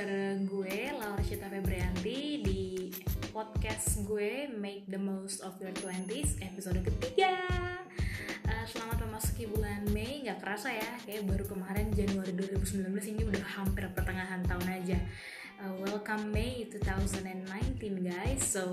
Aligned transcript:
bareng 0.00 0.48
gue 0.48 0.96
Laura 0.96 1.20
Cita 1.20 1.44
Febrianti 1.52 2.40
di 2.40 2.88
podcast 3.36 4.00
gue 4.08 4.48
Make 4.48 4.88
the 4.88 4.96
Most 4.96 5.44
of 5.44 5.60
Your 5.60 5.76
Twenties 5.76 6.40
episode 6.40 6.80
ketiga. 6.80 7.36
Uh, 8.48 8.64
selamat 8.64 9.04
memasuki 9.04 9.44
bulan 9.44 9.84
Mei, 9.92 10.24
nggak 10.24 10.40
kerasa 10.40 10.72
ya, 10.72 10.88
kayak 11.04 11.28
baru 11.28 11.44
kemarin 11.44 11.92
Januari 11.92 12.32
2019 12.32 12.96
ini 13.12 13.28
udah 13.28 13.44
hampir 13.44 13.92
pertengahan 13.92 14.40
tahun 14.48 14.66
aja. 14.72 14.96
Uh, 15.60 15.76
welcome 15.84 16.32
May 16.32 16.64
2019 16.72 17.76
guys. 18.00 18.40
So 18.40 18.72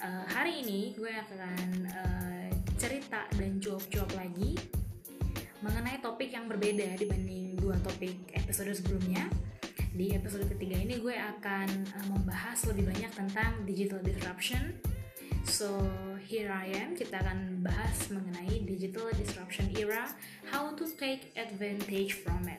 uh, 0.00 0.24
hari 0.32 0.64
ini 0.64 0.96
gue 0.96 1.12
akan 1.12 1.68
uh, 1.92 2.48
cerita 2.80 3.28
dan 3.36 3.60
jawab-jawab 3.60 4.16
lagi 4.16 4.56
mengenai 5.60 6.00
topik 6.00 6.32
yang 6.32 6.48
berbeda 6.48 6.96
dibanding 6.96 7.52
dua 7.60 7.76
topik 7.84 8.16
episode 8.32 8.72
sebelumnya 8.72 9.28
di 9.94 10.10
episode 10.10 10.50
ketiga 10.50 10.74
ini 10.74 10.98
gue 10.98 11.14
akan 11.14 11.70
uh, 11.70 12.06
membahas 12.10 12.66
lebih 12.66 12.90
banyak 12.90 13.14
tentang 13.14 13.62
digital 13.62 14.02
disruption. 14.02 14.74
So 15.46 15.86
here 16.26 16.50
I 16.50 16.74
am, 16.74 16.98
kita 16.98 17.22
akan 17.22 17.62
bahas 17.62 18.10
mengenai 18.10 18.66
digital 18.66 19.06
disruption 19.14 19.70
era, 19.78 20.10
how 20.50 20.74
to 20.74 20.84
take 20.98 21.30
advantage 21.38 22.18
from 22.26 22.42
it. 22.50 22.58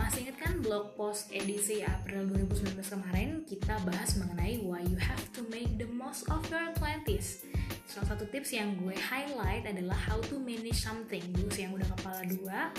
Masih 0.00 0.24
ingat 0.24 0.40
kan 0.40 0.52
blog 0.64 0.96
post 0.96 1.28
edisi 1.28 1.84
April 1.84 2.24
2019 2.32 2.72
kemarin 2.88 3.44
kita 3.44 3.76
bahas 3.84 4.16
mengenai 4.16 4.64
why 4.64 4.80
you 4.80 4.96
have 4.96 5.20
to 5.36 5.44
make 5.52 5.76
the 5.76 5.90
most 5.92 6.24
of 6.32 6.40
your 6.48 6.72
20s. 6.80 7.44
Salah 7.84 8.16
satu 8.16 8.24
tips 8.32 8.56
yang 8.56 8.80
gue 8.80 8.96
highlight 8.96 9.68
adalah 9.68 9.98
how 10.08 10.16
to 10.32 10.40
manage 10.40 10.80
something. 10.80 11.20
Dulu 11.36 11.52
yang 11.52 11.76
udah 11.76 11.88
kepala 11.98 12.22
dua, 12.32 12.72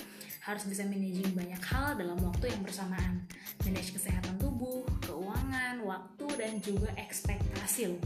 harus 0.43 0.63
bisa 0.65 0.87
managing 0.87 1.35
banyak 1.35 1.61
hal 1.67 1.99
dalam 1.99 2.17
waktu 2.23 2.51
yang 2.51 2.61
bersamaan. 2.63 3.23
Manage 3.67 3.91
kesehatan 3.95 4.39
tubuh, 4.39 4.87
keuangan, 5.03 5.83
waktu, 5.83 6.25
dan 6.39 6.57
juga 6.63 6.89
ekspektasi 6.95 7.91
loh. 7.91 8.03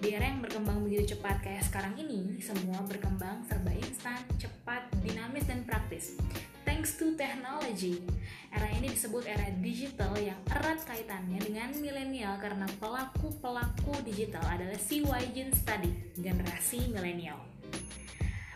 Di 0.00 0.16
era 0.16 0.24
yang 0.24 0.40
berkembang 0.40 0.80
begitu 0.80 1.12
cepat 1.12 1.44
kayak 1.44 1.60
sekarang 1.68 1.92
ini, 2.00 2.40
semua 2.40 2.80
berkembang 2.88 3.44
serba 3.44 3.68
instan, 3.76 4.16
cepat, 4.40 4.88
dinamis, 5.04 5.44
dan 5.44 5.60
praktis. 5.68 6.16
Thanks 6.64 6.96
to 6.96 7.12
technology, 7.20 8.00
era 8.48 8.64
ini 8.72 8.88
disebut 8.88 9.28
era 9.28 9.52
digital 9.60 10.16
yang 10.16 10.40
erat 10.48 10.80
kaitannya 10.88 11.36
dengan 11.44 11.68
milenial 11.76 12.40
karena 12.40 12.64
pelaku-pelaku 12.80 14.00
digital 14.08 14.40
adalah 14.48 14.80
CY 14.80 15.36
Gen 15.36 15.52
Study, 15.52 15.92
generasi 16.16 16.88
milenial. 16.88 17.36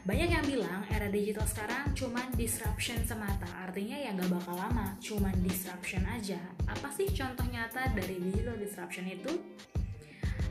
Banyak 0.04 0.28
yang 0.36 0.44
bilang 0.44 0.84
era 0.92 1.08
digital 1.08 1.48
sekarang 1.48 1.96
cuman 1.96 2.28
disruption 2.36 3.00
semata, 3.08 3.48
artinya 3.64 3.96
ya 3.96 4.12
nggak 4.12 4.36
bakal 4.36 4.52
lama, 4.52 4.92
cuman 5.00 5.32
disruption 5.40 6.04
aja. 6.04 6.36
Apa 6.68 6.92
sih 6.92 7.08
contoh 7.08 7.48
nyata 7.48 7.88
dari 7.96 8.20
digital 8.20 8.52
disruption 8.60 9.08
itu? 9.08 9.32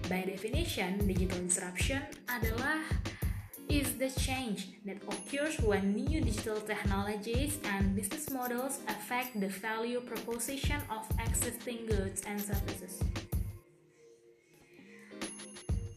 By 0.09 0.25
definition, 0.25 1.05
digital 1.05 1.37
disruption 1.45 2.01
adalah 2.25 2.81
is 3.69 3.93
the 4.01 4.09
change 4.09 4.73
that 4.89 4.97
occurs 5.05 5.61
when 5.61 5.93
new 5.93 6.17
digital 6.17 6.57
technologies 6.57 7.61
and 7.77 7.93
business 7.93 8.33
models 8.33 8.81
affect 8.89 9.37
the 9.37 9.53
value 9.61 10.01
proposition 10.01 10.81
of 10.89 11.05
existing 11.21 11.85
goods 11.85 12.25
and 12.25 12.41
services. 12.41 13.05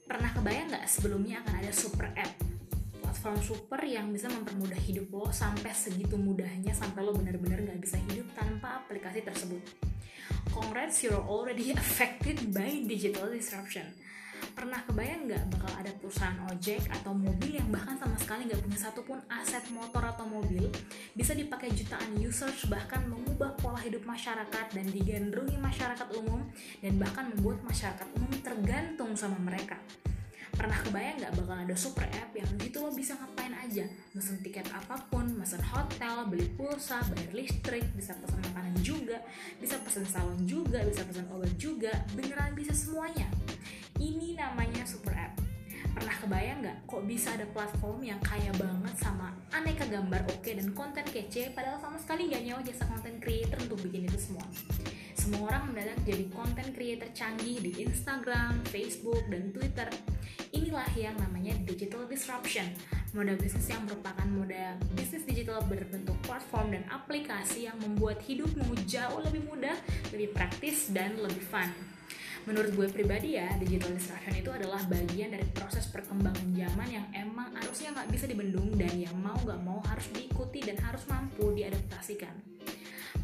Pernah 0.04 0.36
kebayang 0.36 0.76
nggak 0.76 0.84
sebelumnya 0.92 1.40
akan 1.40 1.64
ada 1.64 1.72
super 1.72 2.12
app 2.20 2.45
platform 3.26 3.42
super 3.42 3.82
yang 3.82 4.14
bisa 4.14 4.30
mempermudah 4.30 4.78
hidup 4.86 5.10
lo 5.10 5.26
sampai 5.34 5.74
segitu 5.74 6.14
mudahnya 6.14 6.70
sampai 6.70 7.02
lo 7.02 7.10
benar-benar 7.10 7.58
nggak 7.58 7.82
bisa 7.82 7.98
hidup 8.06 8.22
tanpa 8.38 8.86
aplikasi 8.86 9.26
tersebut. 9.26 9.58
Congrats, 10.54 11.02
you're 11.02 11.26
already 11.26 11.74
affected 11.82 12.38
by 12.54 12.86
digital 12.86 13.26
disruption. 13.26 13.82
Pernah 14.54 14.78
kebayang 14.86 15.26
nggak 15.26 15.42
bakal 15.58 15.74
ada 15.74 15.90
perusahaan 15.98 16.38
ojek 16.54 16.86
atau 16.86 17.18
mobil 17.18 17.58
yang 17.58 17.66
bahkan 17.66 17.98
sama 17.98 18.14
sekali 18.14 18.46
nggak 18.46 18.62
punya 18.62 18.78
satupun 18.78 19.18
aset 19.26 19.66
motor 19.74 20.06
atau 20.06 20.22
mobil 20.22 20.70
bisa 21.18 21.34
dipakai 21.34 21.74
jutaan 21.74 22.14
users 22.22 22.62
bahkan 22.70 23.10
mengubah 23.10 23.58
pola 23.58 23.82
hidup 23.82 24.06
masyarakat 24.06 24.70
dan 24.70 24.86
digandrungi 24.86 25.58
masyarakat 25.58 26.14
umum 26.14 26.46
dan 26.78 26.94
bahkan 26.94 27.26
membuat 27.34 27.58
masyarakat 27.66 28.06
umum 28.22 28.32
tergantung 28.38 29.18
sama 29.18 29.34
mereka 29.42 29.82
pernah 30.56 30.80
kebayang 30.80 31.20
nggak 31.20 31.32
bakal 31.36 31.56
ada 31.60 31.76
super 31.76 32.08
app 32.16 32.32
yang 32.32 32.48
gitu 32.56 32.80
lo 32.80 32.90
bisa 32.90 33.12
ngapain 33.14 33.52
aja? 33.52 33.84
Mesen 34.16 34.40
tiket 34.40 34.64
apa 34.72 34.96
pun 35.12 35.28
mesen 35.36 35.60
hotel 35.60 36.24
beli 36.32 36.48
pulsa 36.56 37.04
bayar 37.12 37.32
listrik 37.36 37.84
bisa 37.92 38.16
pesan 38.16 38.40
makanan 38.50 38.74
juga 38.80 39.20
bisa 39.60 39.76
pesan 39.84 40.08
salon 40.08 40.40
juga 40.48 40.80
bisa 40.88 41.04
pesan 41.04 41.28
obat 41.28 41.52
juga 41.60 41.92
beneran 42.16 42.56
bisa 42.56 42.72
semuanya. 42.72 43.28
Ini 44.00 44.40
namanya 44.40 44.88
super 44.88 45.12
app. 45.12 45.36
Pernah 45.92 46.16
kebayang 46.24 46.58
nggak 46.64 46.78
kok 46.88 47.02
bisa 47.04 47.36
ada 47.36 47.46
platform 47.52 48.00
yang 48.04 48.20
kaya 48.24 48.52
banget 48.56 48.94
sama 48.96 49.32
aneka 49.52 49.84
gambar 49.88 50.24
oke 50.28 50.50
dan 50.50 50.72
konten 50.72 51.04
kece 51.08 51.52
padahal 51.52 51.80
sama 51.80 52.00
sekali 52.00 52.32
nggak 52.32 52.42
nyawa 52.48 52.60
jasa 52.64 52.84
konten 52.88 53.16
creator 53.20 53.56
untuk 53.64 53.80
bikin 53.84 54.08
itu 54.08 54.18
semua 54.32 54.44
semua 55.26 55.50
orang 55.50 55.74
mendadak 55.74 55.98
jadi 56.06 56.22
konten 56.30 56.70
creator 56.70 57.10
canggih 57.10 57.58
di 57.58 57.82
Instagram, 57.82 58.62
Facebook, 58.70 59.26
dan 59.26 59.50
Twitter. 59.50 59.90
Inilah 60.54 60.86
yang 60.94 61.18
namanya 61.18 61.50
digital 61.66 62.06
disruption, 62.06 62.70
model 63.10 63.34
bisnis 63.34 63.66
yang 63.66 63.82
merupakan 63.90 64.22
model 64.30 64.78
bisnis 64.94 65.26
digital 65.26 65.66
berbentuk 65.66 66.14
platform 66.22 66.78
dan 66.78 66.86
aplikasi 66.94 67.66
yang 67.66 67.74
membuat 67.82 68.22
hidupmu 68.22 68.70
jauh 68.86 69.18
lebih 69.26 69.42
mudah, 69.50 69.74
lebih 70.14 70.30
praktis, 70.30 70.94
dan 70.94 71.18
lebih 71.18 71.42
fun. 71.42 71.74
Menurut 72.46 72.70
gue 72.78 72.86
pribadi 72.86 73.34
ya, 73.34 73.50
digital 73.58 73.98
disruption 73.98 74.30
itu 74.38 74.54
adalah 74.54 74.78
bagian 74.86 75.34
dari 75.34 75.42
proses 75.50 75.90
perkembangan 75.90 76.54
zaman 76.54 77.02
yang 77.02 77.06
emang 77.10 77.50
harusnya 77.58 77.90
nggak 77.98 78.14
bisa 78.14 78.30
dibendung 78.30 78.70
dan 78.78 78.94
yang 78.94 79.18
mau 79.18 79.34
nggak 79.42 79.58
mau 79.66 79.82
harus 79.90 80.06
diikuti 80.14 80.62
dan 80.62 80.78
harus 80.78 81.02
mampu 81.10 81.50
diadaptasikan. 81.50 82.54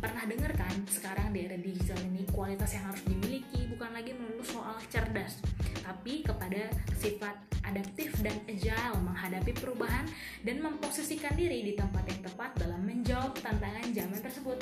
Pernah 0.02 0.26
dengar 0.26 0.50
kan, 0.58 0.74
sekarang 0.90 1.30
di 1.30 1.46
era 1.46 1.54
digital 1.54 1.94
ini 2.10 2.26
kualitas 2.34 2.74
yang 2.74 2.90
harus 2.90 3.06
dimiliki 3.06 3.70
bukan 3.70 3.94
lagi 3.94 4.10
melulu 4.18 4.42
soal 4.42 4.74
cerdas, 4.90 5.38
tapi 5.78 6.26
kepada 6.26 6.74
sifat 6.98 7.38
adaptif 7.62 8.10
dan 8.18 8.34
agile 8.50 8.98
menghadapi 8.98 9.54
perubahan 9.54 10.02
dan 10.42 10.58
memposisikan 10.58 11.38
diri 11.38 11.70
di 11.70 11.78
tempat 11.78 12.02
yang 12.10 12.18
tepat 12.18 12.50
dalam 12.58 12.82
menjawab 12.82 13.30
tantangan 13.38 13.94
zaman 13.94 14.18
tersebut. 14.18 14.58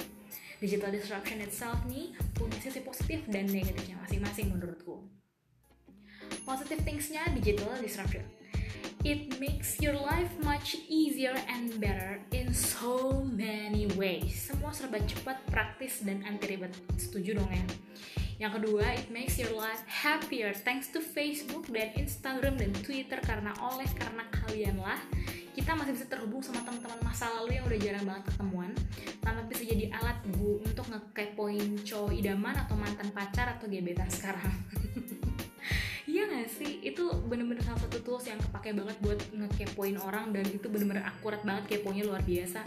Digital 0.60 0.92
disruption 0.92 1.40
itself 1.40 1.80
nih 1.88 2.12
punya 2.36 2.60
sisi 2.60 2.84
positif 2.84 3.24
dan 3.32 3.48
negatifnya 3.48 3.96
masing-masing 4.04 4.52
menurutku. 4.52 5.08
Positive 6.44 6.84
thingsnya 6.84 7.32
digital 7.32 7.80
disruption 7.80 8.39
It 9.00 9.40
makes 9.40 9.80
your 9.80 9.96
life 9.96 10.28
much 10.44 10.76
easier 10.84 11.32
and 11.48 11.72
better 11.80 12.20
in 12.36 12.52
so 12.52 13.24
many 13.32 13.88
ways. 13.96 14.36
Semua 14.52 14.76
serba 14.76 15.00
cepat, 15.00 15.40
praktis, 15.48 16.04
dan 16.04 16.20
anti 16.28 16.52
ribet. 16.52 16.76
Setuju 17.00 17.40
dong 17.40 17.48
ya? 17.48 17.64
Yang 18.40 18.60
kedua, 18.60 18.84
it 18.96 19.08
makes 19.08 19.40
your 19.40 19.52
life 19.56 19.80
happier 19.88 20.52
thanks 20.52 20.92
to 20.92 21.00
Facebook 21.00 21.68
dan 21.72 21.92
Instagram 21.96 22.60
dan 22.60 22.72
Twitter 22.84 23.20
karena 23.24 23.56
oleh 23.60 23.88
karena 23.96 24.24
kalian 24.32 24.80
lah 24.80 25.00
kita 25.50 25.76
masih 25.76 25.92
bisa 25.92 26.06
terhubung 26.08 26.40
sama 26.40 26.64
teman-teman 26.64 27.00
masa 27.04 27.28
lalu 27.36 27.58
yang 27.58 27.68
udah 27.68 27.80
jarang 27.82 28.04
banget 28.06 28.24
ketemuan 28.32 28.70
tanpa 29.20 29.44
bisa 29.44 29.62
jadi 29.66 29.92
alat 29.92 30.18
bu 30.32 30.62
untuk 30.62 30.86
ngekepoin 30.88 31.84
cowok 31.84 32.16
idaman 32.16 32.56
atau 32.56 32.78
mantan 32.78 33.10
pacar 33.12 33.58
atau 33.58 33.66
gebetan 33.68 34.08
sekarang 34.08 34.48
iya 36.10 36.26
gak 36.26 36.50
sih 36.50 36.82
itu 36.82 37.06
bener-bener 37.30 37.62
salah 37.62 37.78
satu 37.86 38.02
tools 38.02 38.26
yang 38.26 38.42
kepake 38.42 38.74
banget 38.74 38.96
buat 38.98 39.20
ngekepoin 39.30 39.96
orang 40.02 40.34
dan 40.34 40.42
itu 40.50 40.66
bener-bener 40.66 41.06
akurat 41.06 41.38
banget 41.46 41.78
keponya 41.78 42.02
luar 42.02 42.22
biasa 42.26 42.66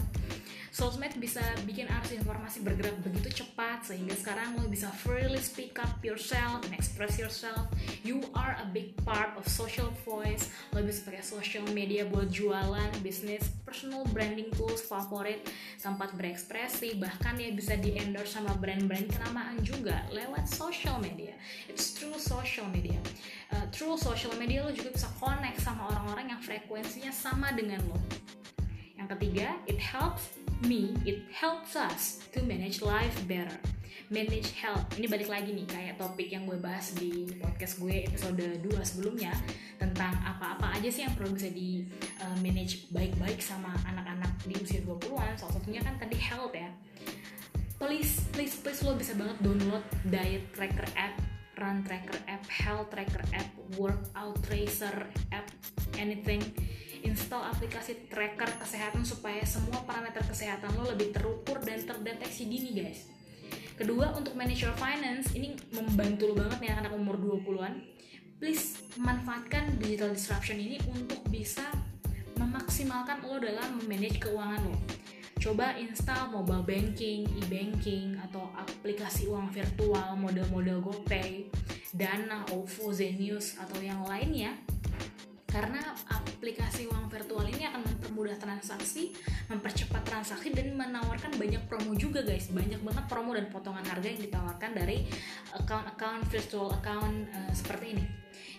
Sosmed 0.74 1.14
bisa 1.22 1.46
bikin 1.70 1.86
arus 1.86 2.18
informasi 2.18 2.66
bergerak 2.66 2.98
begitu 3.06 3.46
cepat 3.46 3.86
sehingga 3.86 4.18
sekarang 4.18 4.58
lo 4.58 4.66
bisa 4.66 4.90
freely 4.90 5.38
speak 5.38 5.78
up 5.78 6.02
yourself 6.02 6.66
and 6.66 6.74
express 6.74 7.22
yourself. 7.22 7.70
You 8.02 8.26
are 8.34 8.58
a 8.58 8.66
big 8.74 8.98
part 9.06 9.38
of 9.38 9.46
social 9.46 9.94
voice. 10.02 10.50
Lo 10.74 10.82
bisa 10.82 11.06
pakai 11.06 11.22
social 11.22 11.62
media 11.78 12.10
buat 12.10 12.34
jualan, 12.34 12.90
bisnis, 13.06 13.54
personal 13.62 14.02
branding 14.18 14.50
tools 14.58 14.82
favorit, 14.82 15.46
tempat 15.78 16.18
berekspresi, 16.18 16.98
bahkan 16.98 17.38
ya 17.38 17.54
bisa 17.54 17.78
di 17.78 17.94
endorse 17.94 18.42
sama 18.42 18.58
brand-brand 18.58 19.14
kenamaan 19.14 19.62
juga 19.62 20.02
lewat 20.10 20.50
social 20.50 20.98
media. 20.98 21.38
It's 21.70 21.94
true 21.94 22.18
social 22.18 22.66
media. 22.74 22.98
Uh, 23.52 23.66
through 23.74 24.00
social 24.00 24.32
media 24.40 24.64
lo 24.64 24.72
juga 24.72 24.94
bisa 24.94 25.10
connect 25.20 25.60
sama 25.60 25.90
orang-orang 25.92 26.36
yang 26.36 26.42
frekuensinya 26.42 27.12
sama 27.12 27.52
dengan 27.52 27.84
lo. 27.90 28.00
Yang 28.96 29.20
ketiga, 29.20 29.48
it 29.68 29.80
helps 29.82 30.40
me, 30.64 30.96
it 31.04 31.28
helps 31.34 31.76
us 31.76 32.24
to 32.32 32.40
manage 32.46 32.80
life 32.80 33.14
better. 33.28 33.58
Manage 34.14 34.54
health. 34.54 34.86
Ini 34.96 35.10
balik 35.10 35.28
lagi 35.28 35.52
nih 35.52 35.66
kayak 35.66 35.96
topik 35.98 36.30
yang 36.30 36.46
gue 36.46 36.60
bahas 36.62 36.94
di 36.94 37.28
podcast 37.42 37.82
gue 37.82 38.06
episode 38.06 38.62
2 38.62 38.70
sebelumnya 38.86 39.34
tentang 39.82 40.14
apa-apa 40.22 40.78
aja 40.78 40.90
sih 40.94 41.04
yang 41.04 41.14
perlu 41.18 41.34
bisa 41.34 41.50
di 41.50 41.84
uh, 42.22 42.38
manage 42.40 42.88
baik-baik 42.94 43.42
sama 43.42 43.74
anak-anak 43.90 44.32
di 44.46 44.54
usia 44.62 44.86
20-an. 44.86 45.34
Salah 45.36 45.54
satunya 45.58 45.82
kan 45.82 45.98
tadi 45.98 46.16
health 46.20 46.54
ya 46.54 46.70
please 47.84 48.24
please 48.32 48.56
please 48.64 48.80
lo 48.80 48.96
bisa 48.96 49.12
banget 49.20 49.36
download 49.44 49.84
diet 50.08 50.48
tracker 50.56 50.88
app 50.96 51.20
run 51.60 51.86
tracker 51.86 52.18
app 52.26 52.44
health 52.50 52.90
tracker 52.90 53.24
app 53.34 53.50
workout 53.78 54.38
tracer 54.46 55.10
app 55.34 55.48
anything. 56.00 56.42
Install 57.04 57.52
aplikasi 57.52 58.08
tracker 58.08 58.48
kesehatan 58.64 59.04
supaya 59.04 59.44
semua 59.44 59.84
parameter 59.84 60.24
kesehatan 60.24 60.72
lo 60.80 60.88
lebih 60.96 61.12
terukur 61.12 61.60
dan 61.60 61.84
terdeteksi 61.84 62.48
dini 62.48 62.72
guys. 62.72 63.12
Kedua 63.76 64.16
untuk 64.16 64.38
manage 64.40 64.64
your 64.64 64.76
finance 64.80 65.36
ini 65.36 65.58
membantu 65.76 66.32
lo 66.32 66.40
banget 66.40 66.58
nih 66.64 66.70
anak-anak 66.72 66.94
umur 66.96 67.16
20-an 67.20 67.94
please 68.44 68.76
manfaatkan 69.00 69.80
digital 69.80 70.12
disruption 70.12 70.60
ini 70.60 70.76
untuk 70.92 71.24
bisa 71.32 71.64
memaksimalkan 72.36 73.24
lo 73.24 73.40
dalam 73.40 73.80
memanage 73.80 74.20
keuangan 74.20 74.60
lo 74.68 74.76
coba 75.44 75.76
install 75.76 76.32
mobile 76.32 76.64
banking, 76.64 77.28
e-banking, 77.44 78.16
atau 78.16 78.48
aplikasi 78.56 79.28
uang 79.28 79.52
virtual 79.52 80.16
model-model 80.16 80.80
GoPay, 80.80 81.52
Dana, 81.92 82.48
OVO, 82.56 82.96
Zenius, 82.96 83.60
atau 83.60 83.84
yang 83.84 84.08
lainnya 84.08 84.56
karena 85.54 85.86
aplikasi 86.10 86.90
uang 86.90 87.14
virtual 87.14 87.46
ini 87.46 87.70
akan 87.70 87.86
mempermudah 87.86 88.42
transaksi, 88.42 89.14
mempercepat 89.54 90.02
transaksi 90.02 90.50
dan 90.50 90.74
menawarkan 90.74 91.30
banyak 91.38 91.62
promo 91.70 91.94
juga 91.94 92.26
guys, 92.26 92.50
banyak 92.50 92.82
banget 92.82 93.06
promo 93.06 93.38
dan 93.38 93.54
potongan 93.54 93.86
harga 93.86 94.10
yang 94.10 94.18
ditawarkan 94.18 94.72
dari 94.74 95.06
account-account 95.54 96.26
virtual 96.34 96.74
account 96.74 97.30
uh, 97.30 97.54
seperti 97.54 98.00
ini. 98.00 98.06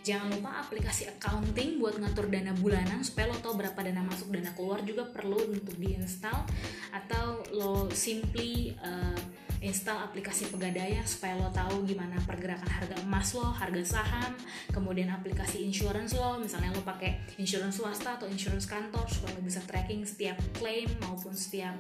Jangan 0.05 0.37
lupa 0.37 0.61
aplikasi 0.61 1.09
accounting 1.09 1.81
buat 1.81 1.97
ngatur 1.97 2.29
dana 2.29 2.53
bulanan 2.53 3.01
supaya 3.01 3.33
lo 3.33 3.41
tau 3.41 3.57
berapa 3.57 3.81
dana 3.81 4.05
masuk 4.05 4.37
dana 4.37 4.53
keluar 4.53 4.85
juga 4.85 5.09
perlu 5.09 5.49
untuk 5.49 5.81
diinstal 5.81 6.45
atau 6.93 7.41
lo 7.57 7.89
simply 7.89 8.77
uh, 8.85 9.17
install 9.65 9.97
aplikasi 10.05 10.53
pegadaian 10.53 11.03
supaya 11.09 11.41
lo 11.41 11.49
tahu 11.49 11.89
gimana 11.89 12.21
pergerakan 12.29 12.69
harga 12.69 13.01
emas 13.01 13.33
lo, 13.33 13.49
harga 13.49 13.81
saham, 13.81 14.37
kemudian 14.69 15.09
aplikasi 15.09 15.65
insurance 15.65 16.13
lo, 16.13 16.37
misalnya 16.37 16.69
lo 16.77 16.85
pakai 16.85 17.17
insurance 17.41 17.81
swasta 17.81 18.21
atau 18.21 18.29
insurance 18.29 18.69
kantor 18.69 19.09
supaya 19.09 19.33
lo 19.35 19.43
bisa 19.43 19.65
tracking 19.65 20.05
setiap 20.05 20.37
claim 20.61 20.87
maupun 21.01 21.33
setiap 21.33 21.73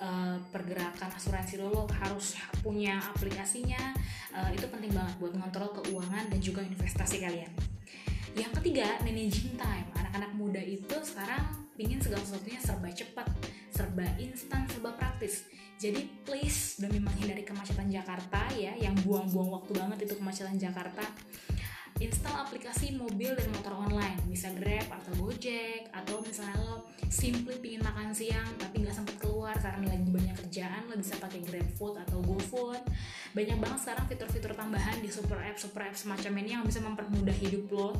uh, 0.00 0.40
pergerakan 0.48 1.12
asuransi 1.12 1.60
lo, 1.60 1.68
lo 1.68 1.84
harus 2.00 2.40
punya 2.64 2.96
aplikasinya. 3.12 3.92
Uh, 4.32 4.50
itu 4.56 4.64
penting 4.72 4.96
banget 4.96 5.14
buat 5.20 5.36
ngontrol 5.36 5.76
keuangan 5.84 6.32
dan 6.32 6.40
juga 6.40 6.64
investasi 6.64 7.20
kalian. 7.20 7.52
Yang 8.36 8.52
ketiga, 8.60 9.00
managing 9.00 9.56
time. 9.56 9.88
Anak-anak 9.96 10.32
muda 10.36 10.60
itu 10.60 10.96
sekarang 11.00 11.40
ingin 11.76 12.00
segala 12.00 12.20
sesuatunya 12.24 12.60
serba 12.60 12.88
cepat, 12.92 13.28
serba 13.72 14.04
instan, 14.20 14.64
serba 14.68 14.92
praktis 14.96 15.48
jadi 15.76 16.08
please 16.24 16.80
demi 16.80 16.96
menghindari 16.96 17.44
kemacetan 17.44 17.92
Jakarta 17.92 18.48
ya, 18.56 18.72
yang 18.80 18.96
buang-buang 19.04 19.60
waktu 19.60 19.76
banget 19.76 20.08
itu 20.08 20.14
kemacetan 20.16 20.56
Jakarta, 20.56 21.04
install 21.96 22.44
aplikasi 22.44 22.92
mobil 22.92 23.32
dan 23.32 23.48
motor 23.52 23.72
online, 23.72 24.20
bisa 24.28 24.52
Grab 24.52 24.84
atau 24.92 25.12
Gojek, 25.16 25.88
atau 25.92 26.20
misalnya 26.20 26.56
lo 26.60 26.84
simply 27.08 27.56
pingin 27.62 27.80
makan 27.80 28.12
siang 28.12 28.46
tapi 28.60 28.84
nggak 28.84 28.92
sempat 28.92 29.16
keluar 29.22 29.56
karena 29.56 29.88
lagi 29.88 30.08
banyak 30.10 30.36
kerjaan, 30.44 30.88
lo 30.90 30.94
bisa 31.00 31.16
pakai 31.16 31.40
GrabFood 31.44 31.94
atau 32.04 32.18
GoFood. 32.20 32.82
Banyak 33.32 33.56
banget 33.60 33.78
sekarang 33.80 34.04
fitur-fitur 34.08 34.52
tambahan 34.52 35.00
di 35.00 35.08
super 35.08 35.40
app, 35.40 35.56
super 35.56 35.88
app 35.88 35.96
semacam 35.96 36.32
ini 36.44 36.50
yang 36.56 36.64
bisa 36.64 36.80
mempermudah 36.84 37.36
hidup 37.36 37.64
lo. 37.72 37.90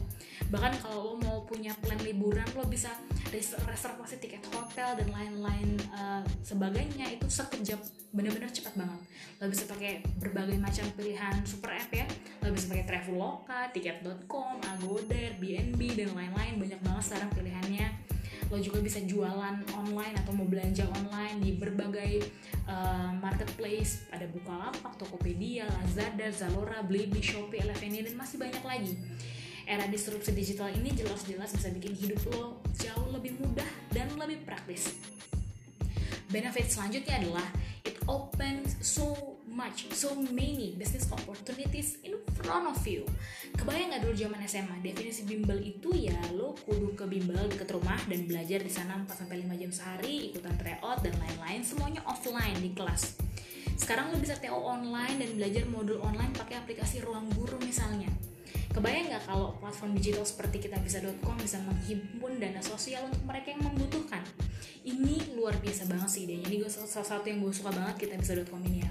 Bahkan 0.53 0.73
kalau 0.85 1.13
lo 1.13 1.13
mau 1.21 1.39
punya 1.49 1.73
plan 1.81 1.99
liburan, 2.05 2.47
lo 2.53 2.69
bisa 2.69 2.93
reservasi 3.33 4.21
tiket 4.21 4.45
hotel 4.53 4.97
dan 4.97 5.09
lain-lain 5.13 5.77
uh, 5.93 6.23
sebagainya 6.45 7.11
itu 7.11 7.27
sekejap 7.29 7.81
bener-bener 8.15 8.49
cepat 8.49 8.73
banget 8.79 9.01
lo 9.37 9.53
bisa 9.53 9.69
pakai 9.69 10.01
berbagai 10.17 10.57
macam 10.57 10.89
pilihan 10.97 11.45
super 11.45 11.77
app 11.77 11.93
ya. 11.93 12.09
Lo 12.41 12.53
bisa 12.57 12.73
pakai 12.73 12.89
traveloka 12.89 13.69
tiket.com 13.77 14.65
agoda 14.65 15.13
airbnb 15.13 15.81
dan 15.93 16.11
lain-lain. 16.17 16.55
Banyak 16.57 16.81
banget 16.81 17.05
sekarang 17.13 17.31
pilihannya. 17.37 17.87
Lo 18.49 18.57
juga 18.63 18.81
bisa 18.81 19.03
jualan 19.05 19.61
online 19.77 20.15
atau 20.17 20.33
mau 20.33 20.49
belanja 20.49 20.89
online 20.89 21.37
di 21.43 21.51
berbagai 21.61 22.25
uh, 22.65 23.13
marketplace. 23.21 24.09
Ada 24.09 24.25
Bukalapak, 24.33 24.97
Tokopedia, 24.97 25.69
Lazada, 25.69 26.33
Zalora, 26.33 26.81
Blibli, 26.81 27.21
Shopee, 27.21 27.61
Eleveni 27.61 28.07
dan 28.07 28.17
masih 28.17 28.41
banyak 28.41 28.65
lagi. 28.65 28.95
Era 29.67 29.85
disrupsi 29.91 30.31
digital 30.31 30.71
ini 30.71 30.95
jelas-jelas 30.95 31.51
bisa 31.51 31.69
bikin 31.75 31.91
hidup 31.91 32.23
lo 32.31 32.63
jauh 32.79 33.11
lebih 33.11 33.35
mudah 33.43 33.67
dan 33.91 34.07
lebih 34.15 34.47
praktis. 34.47 34.95
Benefit 36.27 36.67
selanjutnya 36.67 37.23
adalah 37.23 37.47
it 37.87 37.95
opens 38.11 38.75
so 38.83 39.39
much, 39.47 39.87
so 39.95 40.13
many 40.35 40.75
business 40.75 41.07
opportunities 41.15 42.03
in 42.03 42.19
front 42.35 42.67
of 42.67 42.79
you. 42.83 43.07
Kebayang 43.55 43.95
gak 43.95 44.03
dulu 44.05 44.15
zaman 44.15 44.43
SMA, 44.45 44.83
definisi 44.83 45.23
bimbel 45.23 45.63
itu 45.63 45.95
ya 45.95 46.19
lo 46.35 46.59
kudu 46.67 46.99
ke 46.99 47.07
bimbel 47.07 47.47
deket 47.47 47.71
rumah 47.73 47.97
dan 48.11 48.27
belajar 48.27 48.61
di 48.61 48.73
sana 48.73 48.99
4-5 49.07 49.63
jam 49.63 49.71
sehari, 49.71 50.35
ikutan 50.35 50.55
tryout 50.59 50.99
dan 51.01 51.15
lain-lain, 51.17 51.63
semuanya 51.63 52.03
offline 52.05 52.59
di 52.59 52.75
kelas. 52.75 53.17
Sekarang 53.79 54.11
lo 54.11 54.19
bisa 54.19 54.35
TO 54.37 54.57
online 54.57 55.23
dan 55.23 55.31
belajar 55.39 55.63
modul 55.71 56.03
online 56.03 56.35
pakai 56.35 56.59
aplikasi 56.59 57.05
ruang 57.05 57.29
guru 57.37 57.61
misalnya 57.63 58.09
Kebayang 58.77 59.09
nggak 59.09 59.25
kalau 59.25 59.57
platform 59.57 59.97
digital 59.97 60.29
seperti 60.29 60.69
kita 60.69 60.77
bisa.com 60.85 61.33
bisa 61.41 61.57
menghimpun 61.65 62.37
dana 62.37 62.61
sosial 62.61 63.09
untuk 63.09 63.25
mereka 63.25 63.57
yang 63.57 63.65
membutuhkan? 63.65 64.21
Ini 64.87 65.35
luar 65.35 65.59
biasa 65.59 65.91
banget 65.91 66.11
sih 66.11 66.23
idenya. 66.25 66.47
Ini 66.47 66.57
gue 66.63 66.71
salah 66.71 67.07
satu 67.07 67.27
yang 67.27 67.43
gue 67.43 67.51
suka 67.51 67.75
banget 67.75 68.07
kita 68.07 68.15
bisa.com 68.21 68.63
ini 68.65 68.87
ya. 68.87 68.91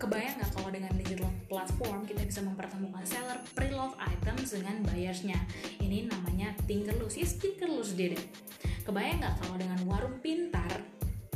Kebayang 0.00 0.40
nggak 0.40 0.52
kalau 0.56 0.72
dengan 0.72 0.96
digital 0.96 1.28
platform 1.44 2.08
kita 2.08 2.24
bisa 2.24 2.40
mempertemukan 2.40 3.04
seller 3.04 3.36
pre-love 3.52 3.92
items 4.00 4.56
dengan 4.56 4.80
buyersnya? 4.88 5.36
Ini 5.76 6.08
namanya 6.08 6.56
Tinkerlus. 6.64 7.20
Yes, 7.20 7.36
Tinkerlus 7.36 7.92
did 7.92 8.16
it. 8.16 8.24
Kebayang 8.88 9.20
nggak 9.20 9.36
kalau 9.44 9.60
dengan 9.60 9.76
warung 9.84 10.16
pintar 10.24 10.80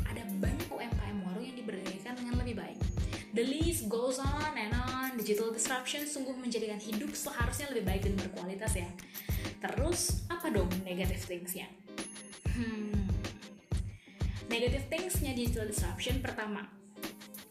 ada 0.09 0.23
banyak 0.41 0.65
UMKM 0.73 1.17
warung 1.29 1.45
yang 1.45 1.57
diberdayakan 1.61 2.15
dengan 2.17 2.35
lebih 2.41 2.57
baik? 2.57 2.79
The 3.37 3.45
list 3.45 3.93
goes 3.93 4.17
on 4.17 4.57
and 4.57 4.73
on. 4.73 5.21
Digital 5.21 5.53
disruption 5.53 6.09
sungguh 6.09 6.33
menjadikan 6.33 6.81
hidup 6.81 7.13
seharusnya 7.13 7.69
lebih 7.69 7.85
baik 7.85 8.01
dan 8.09 8.15
berkualitas 8.17 8.81
ya. 8.81 8.89
Terus 9.61 10.25
apa 10.33 10.49
dong 10.49 10.73
negative 10.89 11.21
thingsnya? 11.21 11.69
Hmm. 12.57 13.04
Negative 14.49 14.85
thingsnya 14.93 15.33
digital 15.33 15.67
disruption 15.67 16.21
pertama, 16.21 16.69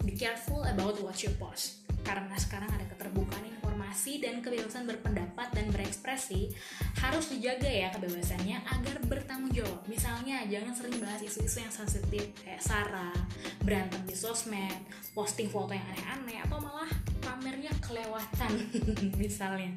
be 0.06 0.14
careful 0.14 0.62
about 0.64 0.96
what 1.02 1.18
you 1.26 1.34
post. 1.42 1.84
Karena 2.04 2.36
sekarang 2.36 2.68
ada 2.70 2.86
keterbukaan 2.86 3.48
informasi 3.48 4.20
dan 4.20 4.44
kebebasan 4.44 4.84
berpendapat 4.84 5.56
dan 5.56 5.72
berekspresi 5.72 6.52
harus 7.00 7.32
dijaga 7.32 7.72
ya 7.72 7.88
kebebasannya 7.96 8.60
agar 8.68 9.00
bertanggung 9.08 9.56
jawab. 9.56 9.82
Misalnya 9.88 10.44
jangan 10.46 10.76
sering 10.76 11.00
bahas 11.00 11.24
isu-isu 11.24 11.64
yang 11.64 11.72
sensitif 11.74 12.36
kayak 12.44 12.60
sara, 12.60 13.16
berantem 13.64 14.04
di 14.04 14.14
sosmed, 14.14 14.84
posting 15.16 15.48
foto 15.48 15.72
yang 15.72 15.88
aneh-aneh 15.96 16.44
atau 16.44 16.60
malah 16.60 16.92
pamernya 17.34 17.74
kelewatan 17.82 18.52
misalnya. 19.22 19.74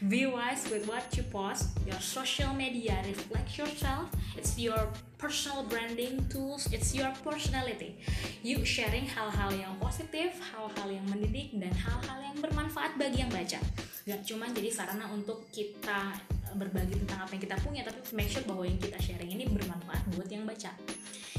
Be 0.00 0.24
wise 0.24 0.64
with 0.72 0.88
what 0.88 1.04
you 1.12 1.28
post. 1.28 1.76
Your 1.84 2.00
social 2.00 2.56
media 2.56 2.96
reflects 3.04 3.60
yourself. 3.60 4.08
It's 4.32 4.56
your 4.56 4.88
personal 5.20 5.68
branding 5.68 6.24
tools. 6.32 6.72
It's 6.72 6.96
your 6.96 7.12
personality. 7.20 8.00
You 8.40 8.64
sharing 8.64 9.04
hal-hal 9.04 9.52
yang 9.52 9.76
positif, 9.76 10.40
hal-hal 10.40 10.88
yang 10.88 11.04
mendidik 11.12 11.52
dan 11.60 11.72
hal-hal 11.76 12.32
yang 12.32 12.36
bermanfaat 12.40 12.96
bagi 12.96 13.20
yang 13.20 13.32
baca. 13.32 13.60
Gak 14.08 14.20
cuma 14.24 14.48
jadi 14.48 14.72
sarana 14.72 15.04
untuk 15.12 15.44
kita 15.52 16.16
berbagi 16.56 16.96
tentang 17.04 17.28
apa 17.28 17.36
yang 17.36 17.42
kita 17.44 17.56
punya 17.60 17.82
tapi 17.84 18.00
make 18.16 18.32
sure 18.32 18.40
bahwa 18.48 18.64
yang 18.64 18.80
kita 18.80 18.96
sharing 18.96 19.28
ini 19.28 19.44
bermanfaat 19.44 20.00
buat 20.16 20.24
yang 20.32 20.48
baca 20.48 20.72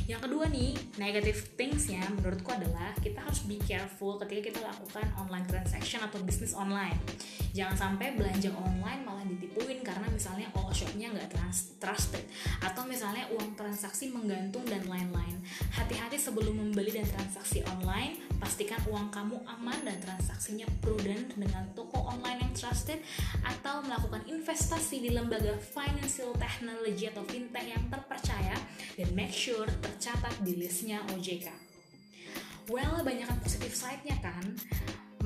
yang 0.08 0.24
kedua 0.24 0.48
nih, 0.48 0.72
negative 0.96 1.52
thingsnya 1.60 2.00
menurutku 2.16 2.48
adalah 2.48 2.96
kita 3.04 3.20
harus 3.20 3.44
be 3.44 3.60
careful 3.60 4.16
ketika 4.24 4.56
kita 4.56 4.60
lakukan 4.64 5.04
online 5.20 5.44
transaction 5.44 6.00
atau 6.00 6.24
bisnis 6.24 6.56
online. 6.56 6.96
Jangan 7.52 7.76
sampai 7.76 8.16
belanja 8.16 8.48
online 8.56 9.04
malah 9.04 9.28
ditipuin 9.28 9.77
misalnya 10.18 10.50
all 10.58 10.74
shopnya 10.74 11.14
nggak 11.14 11.30
trusted 11.78 12.26
atau 12.58 12.84
misalnya 12.90 13.30
uang 13.38 13.54
transaksi 13.54 14.10
menggantung 14.10 14.66
dan 14.66 14.82
lain-lain. 14.90 15.38
Hati-hati 15.78 16.18
sebelum 16.18 16.58
membeli 16.58 16.90
dan 16.90 17.06
transaksi 17.06 17.62
online, 17.70 18.18
pastikan 18.42 18.82
uang 18.90 19.14
kamu 19.14 19.38
aman 19.46 19.78
dan 19.86 20.02
transaksinya 20.02 20.66
prudent 20.82 21.38
dengan 21.38 21.70
toko 21.78 22.02
online 22.10 22.42
yang 22.42 22.54
trusted 22.58 22.98
atau 23.46 23.86
melakukan 23.86 24.26
investasi 24.26 25.06
di 25.06 25.14
lembaga 25.14 25.54
financial 25.62 26.34
technology 26.42 27.06
atau 27.06 27.22
fintech 27.30 27.70
yang 27.70 27.86
terpercaya 27.94 28.58
dan 28.98 29.10
make 29.14 29.32
sure 29.32 29.70
tercatat 29.86 30.34
di 30.42 30.58
listnya 30.58 31.06
OJK. 31.14 31.54
Well, 32.68 33.06
banyak 33.06 33.30
kan 33.30 33.40
positif 33.40 33.72
side-nya 33.72 34.20
kan? 34.20 34.44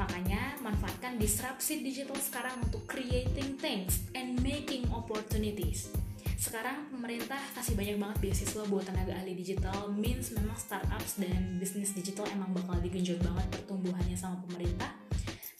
Makanya 0.01 0.57
manfaatkan 0.65 1.21
disrupsi 1.21 1.85
digital 1.85 2.17
sekarang 2.17 2.57
untuk 2.65 2.89
creating 2.89 3.61
things 3.61 4.01
and 4.17 4.41
making 4.41 4.89
opportunities. 4.89 5.93
sekarang 6.41 6.89
pemerintah 6.89 7.37
kasih 7.53 7.77
banyak 7.77 8.01
banget 8.01 8.17
beasiswa 8.17 8.65
buat 8.65 8.81
tenaga 8.81 9.13
ahli 9.13 9.37
digital. 9.37 9.93
Means 9.93 10.33
memang 10.33 10.57
startups 10.57 11.21
dan 11.21 11.61
bisnis 11.61 11.93
digital 11.93 12.25
emang 12.33 12.49
bakal 12.49 12.81
digenjot 12.81 13.21
banget 13.21 13.45
pertumbuhannya 13.61 14.17
sama 14.17 14.41
pemerintah. 14.49 14.89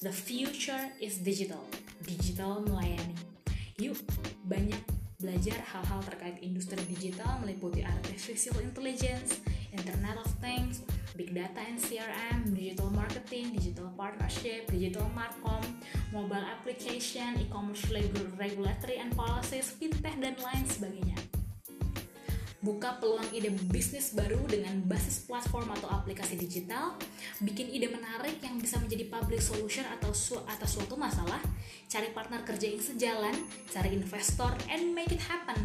The 0.02 0.10
future 0.10 0.90
is 0.98 1.22
digital. 1.22 1.62
Digital 2.02 2.66
melayani. 2.66 3.14
Yuk 3.78 4.02
banyak 4.50 4.82
belajar 5.22 5.62
hal-hal 5.70 6.02
terkait 6.02 6.42
industri 6.42 6.82
digital 6.90 7.38
meliputi 7.46 7.86
artificial 7.86 8.58
intelligence, 8.66 9.38
internet 9.72 10.20
of 10.20 10.30
things, 10.44 10.84
big 11.16 11.34
data 11.36 11.60
and 11.64 11.80
CRM, 11.80 12.56
digital 12.56 12.92
marketing, 12.92 13.56
digital 13.56 13.92
partnership, 13.96 14.68
digital 14.72 15.08
marcom, 15.16 15.64
mobile 16.12 16.44
application, 16.44 17.40
e-commerce 17.40 17.84
regulatory 18.40 19.00
and 19.00 19.16
policies, 19.16 19.72
fintech 19.76 20.16
dan 20.20 20.36
lain 20.40 20.66
sebagainya. 20.68 21.20
Buka 22.62 23.02
peluang 23.02 23.26
ide 23.34 23.50
bisnis 23.74 24.14
baru 24.14 24.38
dengan 24.46 24.86
basis 24.86 25.26
platform 25.26 25.74
atau 25.82 25.90
aplikasi 25.90 26.38
digital, 26.38 26.94
bikin 27.42 27.74
ide 27.74 27.90
menarik 27.90 28.38
yang 28.46 28.62
bisa 28.62 28.78
menjadi 28.78 29.10
public 29.10 29.42
solution 29.42 29.82
atau 29.98 30.14
su 30.14 30.38
atas 30.46 30.78
suatu 30.78 30.94
masalah, 30.94 31.42
cari 31.90 32.14
partner 32.14 32.46
kerja 32.46 32.70
yang 32.70 32.78
sejalan, 32.78 33.34
cari 33.66 33.98
investor, 33.98 34.54
and 34.70 34.94
make 34.94 35.10
it 35.10 35.26
happen 35.26 35.58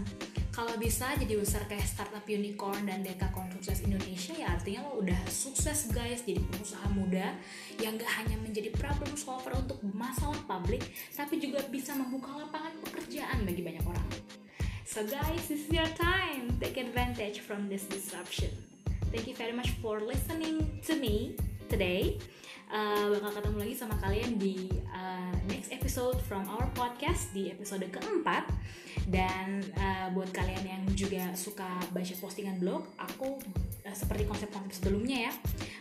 kalau 0.57 0.73
bisa 0.81 1.13
jadi 1.21 1.37
besar 1.37 1.69
kayak 1.69 1.85
startup 1.85 2.25
unicorn 2.25 2.89
dan 2.89 3.05
dekakorn 3.05 3.53
sukses 3.61 3.85
Indonesia 3.85 4.33
ya 4.33 4.57
artinya 4.57 4.89
lo 4.89 5.05
udah 5.05 5.21
sukses 5.29 5.93
guys. 5.93 6.25
Jadi 6.25 6.41
pengusaha 6.49 6.89
muda 6.97 7.37
yang 7.77 8.01
gak 8.01 8.09
hanya 8.25 8.41
menjadi 8.41 8.73
problem 8.73 9.13
solver 9.21 9.53
untuk 9.53 9.77
masalah 9.93 10.41
publik 10.49 10.81
tapi 11.13 11.37
juga 11.37 11.61
bisa 11.69 11.93
membuka 11.93 12.33
lapangan 12.41 12.73
pekerjaan 12.89 13.45
bagi 13.45 13.61
banyak 13.61 13.85
orang. 13.85 14.09
So 14.89 15.05
guys 15.05 15.45
this 15.45 15.69
is 15.69 15.69
your 15.69 15.93
time. 15.93 16.49
Take 16.57 16.81
advantage 16.81 17.45
from 17.45 17.69
this 17.69 17.85
disruption. 17.85 18.49
Thank 19.13 19.29
you 19.29 19.37
very 19.37 19.53
much 19.53 19.77
for 19.85 20.01
listening 20.01 20.81
to 20.89 20.97
me 20.97 21.37
today. 21.69 22.17
Uh, 22.73 23.13
bakal 23.13 23.31
ketemu 23.45 23.57
lagi 23.61 23.75
sama 23.77 23.95
kalian 24.01 24.41
di 24.41 24.73
uh, 24.91 25.37
next 25.53 25.69
episode 25.69 26.17
from 26.25 26.49
our 26.49 26.67
podcast 26.73 27.31
di 27.31 27.53
episode 27.53 27.85
keempat 27.93 28.49
dan 29.07 29.63
uh, 29.79 30.11
buat 30.11 30.35
kalian 30.35 30.65
yang 30.67 30.83
juga 30.99 31.31
suka 31.39 31.67
baca 31.95 32.15
postingan 32.19 32.59
blog 32.59 32.91
aku 32.99 33.39
uh, 33.87 33.95
seperti 33.95 34.27
konsep-konsep 34.27 34.83
sebelumnya 34.83 35.31
ya 35.31 35.33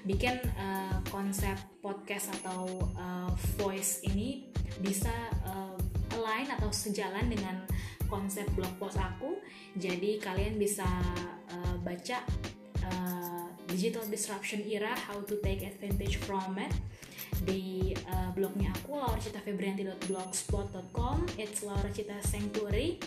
bikin 0.06 0.38
uh, 0.62 1.02
konsep 1.10 1.58
podcast 1.82 2.30
atau 2.42 2.70
uh, 2.94 3.34
voice 3.58 4.06
ini 4.06 4.54
bisa 4.78 5.12
uh, 5.50 5.78
align 6.14 6.48
atau 6.54 6.70
sejalan 6.70 7.26
dengan 7.28 7.66
konsep 8.06 8.46
blog 8.54 8.70
post 8.78 9.02
aku. 9.02 9.42
Jadi 9.76 10.22
kalian 10.22 10.56
bisa 10.62 10.86
uh, 11.52 11.76
baca 11.82 12.22
uh, 12.86 13.46
digital 13.66 14.06
disruption 14.08 14.62
era 14.70 14.94
how 14.94 15.18
to 15.26 15.42
take 15.42 15.66
advantage 15.66 16.22
from 16.24 16.56
it 16.62 16.72
di 17.44 17.92
uh, 18.08 18.32
blognya 18.32 18.72
aku 18.72 18.96
lauracitafebrianti.blogspot.com 18.96 21.28
it's 21.36 21.60
lauracita 21.66 22.22
sanctuary. 22.24 23.00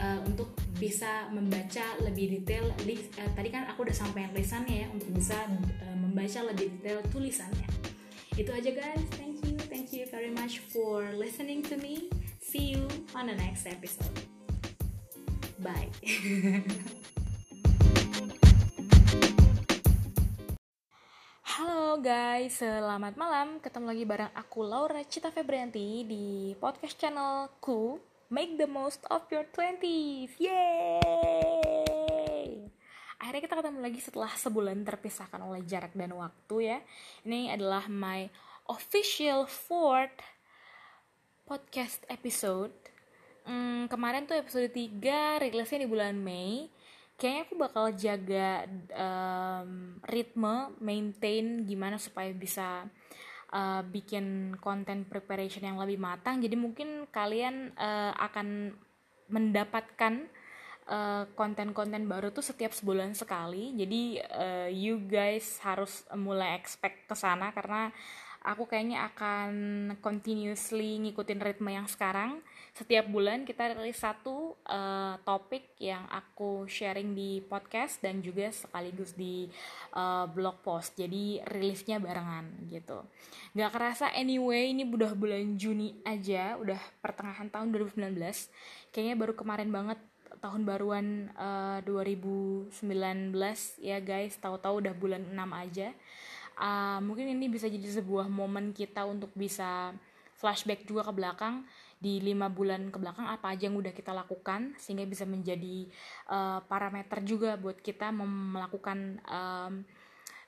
Uh, 0.00 0.16
untuk 0.24 0.56
bisa 0.80 1.28
membaca 1.28 1.84
lebih 2.00 2.40
detail 2.40 2.72
uh, 2.72 3.30
tadi 3.36 3.52
kan 3.52 3.68
aku 3.68 3.84
udah 3.84 3.92
sampaikan 3.92 4.32
lisannya 4.32 4.86
ya 4.86 4.88
untuk 4.88 5.12
bisa 5.12 5.36
uh, 5.84 5.96
membaca 5.96 6.42
lebih 6.52 6.70
detail 6.80 7.02
tulisannya. 7.12 7.68
Itu 8.36 8.52
aja 8.52 8.70
guys. 8.72 9.04
Thank 9.16 9.44
you 9.44 9.56
thank 9.68 9.92
you 9.92 10.06
very 10.08 10.30
much 10.32 10.60
for 10.72 11.12
listening 11.12 11.60
to 11.68 11.76
me. 11.76 12.08
See 12.40 12.72
you 12.72 12.88
on 13.12 13.28
the 13.28 13.36
next 13.36 13.68
episode. 13.68 14.16
Bye 15.60 15.92
Halo 21.90 22.06
guys, 22.06 22.54
selamat 22.54 23.18
malam. 23.18 23.58
Ketemu 23.58 23.90
lagi 23.90 24.06
bareng 24.06 24.30
aku 24.38 24.62
Laura 24.62 25.02
Cita 25.02 25.34
Febrianti 25.34 26.06
di 26.06 26.54
podcast 26.54 26.94
channelku 26.94 27.98
Make 28.30 28.62
the 28.62 28.70
most 28.70 29.02
of 29.10 29.26
your 29.34 29.42
20s. 29.50 30.38
Yeay! 30.38 31.10
Akhirnya 33.18 33.42
kita 33.42 33.58
ketemu 33.58 33.82
lagi 33.82 33.98
setelah 33.98 34.30
sebulan 34.30 34.86
terpisahkan 34.86 35.42
oleh 35.42 35.66
jarak 35.66 35.90
dan 35.98 36.14
waktu 36.14 36.54
ya. 36.62 36.78
Ini 37.26 37.58
adalah 37.58 37.90
my 37.90 38.30
official 38.70 39.50
fourth 39.50 40.22
podcast 41.42 42.06
episode. 42.06 42.70
Hmm, 43.42 43.90
kemarin 43.90 44.30
tuh 44.30 44.38
episode 44.38 44.70
3 44.70 45.42
rilisnya 45.42 45.82
di 45.82 45.90
bulan 45.90 46.14
Mei 46.14 46.70
kayaknya 47.20 47.42
aku 47.44 47.54
bakal 47.60 47.86
jaga 47.92 48.64
um, 48.96 50.00
ritme, 50.08 50.72
maintain 50.80 51.68
gimana 51.68 52.00
supaya 52.00 52.32
bisa 52.32 52.88
uh, 53.52 53.84
bikin 53.84 54.56
konten 54.56 55.04
preparation 55.04 55.60
yang 55.60 55.76
lebih 55.76 56.00
matang. 56.00 56.40
Jadi 56.40 56.56
mungkin 56.56 57.04
kalian 57.12 57.76
uh, 57.76 58.16
akan 58.16 58.72
mendapatkan 59.28 60.26
konten 60.90 61.70
konten-konten 61.70 62.10
baru 62.10 62.34
tuh 62.34 62.42
setiap 62.42 62.74
sebulan 62.74 63.14
sekali. 63.14 63.78
Jadi 63.78 64.18
uh, 64.18 64.66
you 64.66 64.98
guys 65.06 65.62
harus 65.62 66.02
mulai 66.18 66.58
expect 66.58 67.06
ke 67.06 67.14
sana 67.14 67.54
karena 67.54 67.94
aku 68.40 68.64
kayaknya 68.64 69.04
akan 69.12 69.52
continuously 70.00 70.96
ngikutin 71.02 71.40
ritme 71.40 71.70
yang 71.72 71.88
sekarang. 71.88 72.40
Setiap 72.70 73.10
bulan 73.10 73.44
kita 73.44 73.76
rilis 73.76 74.00
satu 74.00 74.56
uh, 74.64 75.18
topik 75.26 75.76
yang 75.82 76.06
aku 76.08 76.64
sharing 76.70 77.12
di 77.12 77.44
podcast 77.44 78.00
dan 78.00 78.24
juga 78.24 78.48
sekaligus 78.54 79.12
di 79.12 79.50
uh, 79.92 80.24
blog 80.30 80.64
post. 80.64 80.96
Jadi 80.96 81.42
rilisnya 81.44 82.00
barengan 82.00 82.48
gitu. 82.70 83.04
Nggak 83.52 83.70
kerasa 83.74 84.08
anyway 84.16 84.72
ini 84.72 84.88
udah 84.88 85.12
bulan 85.12 85.58
Juni 85.60 86.00
aja 86.06 86.56
udah 86.56 86.78
pertengahan 87.04 87.52
tahun 87.52 87.72
2019 87.74 88.16
kayaknya 88.94 89.14
baru 89.18 89.34
kemarin 89.34 89.70
banget 89.70 89.98
tahun 90.40 90.64
baruan 90.64 91.28
uh, 91.36 91.84
eh, 91.84 92.16
2019 92.16 92.72
ya 93.82 93.98
guys 94.00 94.40
tahu-tahu 94.40 94.80
udah 94.80 94.94
bulan 94.96 95.22
6 95.28 95.36
aja 95.36 95.88
uh, 96.60 97.00
mungkin 97.00 97.32
ini 97.32 97.48
bisa 97.48 97.66
jadi 97.66 98.04
sebuah 98.04 98.28
momen 98.28 98.76
kita 98.76 99.08
untuk 99.08 99.32
bisa 99.32 99.96
flashback 100.36 100.84
juga 100.84 101.04
ke 101.08 101.12
belakang 101.16 101.64
di 102.00 102.16
lima 102.24 102.48
bulan 102.48 102.88
ke 102.88 102.96
belakang 102.96 103.28
apa 103.28 103.52
aja 103.52 103.68
yang 103.68 103.76
udah 103.76 103.92
kita 103.92 104.16
lakukan 104.16 104.72
sehingga 104.80 105.04
bisa 105.04 105.28
menjadi 105.28 105.84
uh, 106.32 106.64
parameter 106.64 107.20
juga 107.24 107.60
buat 107.60 107.76
kita 107.76 108.08
melakukan 108.12 109.20
um, 109.28 109.84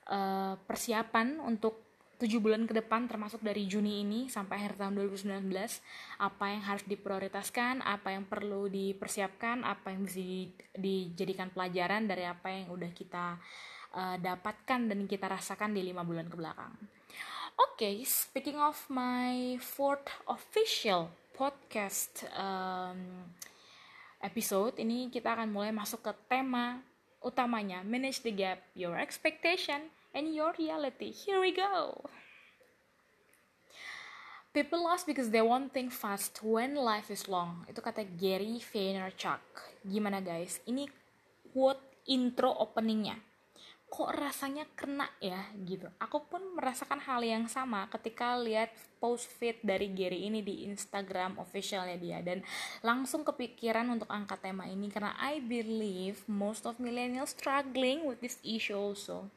uh, 0.08 0.56
persiapan 0.64 1.36
untuk 1.44 1.92
tujuh 2.16 2.38
bulan 2.38 2.70
ke 2.70 2.72
depan 2.78 3.10
termasuk 3.10 3.42
dari 3.42 3.66
Juni 3.66 4.06
ini 4.06 4.30
sampai 4.30 4.62
akhir 4.62 4.78
tahun 4.78 4.94
2019 4.94 5.42
apa 6.22 6.44
yang 6.54 6.62
harus 6.62 6.86
diprioritaskan 6.86 7.82
apa 7.82 8.14
yang 8.14 8.24
perlu 8.30 8.70
dipersiapkan 8.70 9.66
apa 9.66 9.90
yang 9.90 10.06
bisa 10.06 10.22
dijadikan 10.78 11.50
pelajaran 11.50 12.06
dari 12.06 12.22
apa 12.22 12.46
yang 12.46 12.70
udah 12.70 12.94
kita 12.94 13.42
uh, 13.94 14.16
dapatkan 14.18 14.90
dan 14.90 15.04
kita 15.06 15.28
rasakan 15.28 15.76
di 15.76 15.84
lima 15.84 16.02
bulan 16.02 16.28
ke 16.28 16.36
belakang. 16.36 16.72
Oke, 17.60 17.84
okay, 17.84 17.94
speaking 18.08 18.56
of 18.56 18.76
my 18.88 19.60
fourth 19.60 20.08
official 20.24 21.12
podcast 21.36 22.24
um, 22.36 23.28
episode 24.20 24.78
ini 24.78 25.08
kita 25.08 25.34
akan 25.34 25.48
mulai 25.50 25.72
masuk 25.72 26.04
ke 26.04 26.12
tema 26.28 26.80
utamanya 27.24 27.82
manage 27.82 28.22
the 28.22 28.30
gap 28.30 28.62
your 28.76 28.94
expectation 28.94 29.90
and 30.14 30.30
your 30.30 30.54
reality 30.60 31.10
here 31.10 31.40
we 31.40 31.50
go 31.50 31.98
People 34.52 34.84
lost 34.84 35.08
because 35.08 35.32
they 35.32 35.40
want 35.40 35.72
think 35.72 35.88
fast 35.88 36.36
when 36.44 36.76
life 36.76 37.08
is 37.08 37.24
long. 37.24 37.64
Itu 37.72 37.80
kata 37.80 38.04
Gary 38.04 38.60
Vaynerchuk. 38.60 39.40
Gimana 39.80 40.20
guys? 40.20 40.60
Ini 40.68 40.84
quote 41.56 41.80
intro 42.04 42.52
openingnya 42.60 43.16
kok 43.92 44.08
rasanya 44.16 44.64
kena 44.72 45.04
ya 45.20 45.52
gitu. 45.68 45.84
Aku 46.00 46.24
pun 46.24 46.40
merasakan 46.56 46.96
hal 47.04 47.20
yang 47.20 47.44
sama 47.44 47.84
ketika 47.92 48.40
lihat 48.40 48.72
post 48.96 49.28
feed 49.36 49.60
dari 49.60 49.92
Gary 49.92 50.32
ini 50.32 50.40
di 50.40 50.64
Instagram 50.64 51.36
officialnya 51.36 52.00
dia 52.00 52.24
dan 52.24 52.40
langsung 52.80 53.20
kepikiran 53.20 53.84
untuk 53.92 54.08
angkat 54.08 54.40
tema 54.40 54.64
ini 54.64 54.88
karena 54.88 55.12
I 55.20 55.44
believe 55.44 56.24
most 56.24 56.64
of 56.64 56.80
millennials 56.80 57.36
struggling 57.36 58.08
with 58.08 58.24
this 58.24 58.40
issue 58.40 58.80
also. 58.80 59.28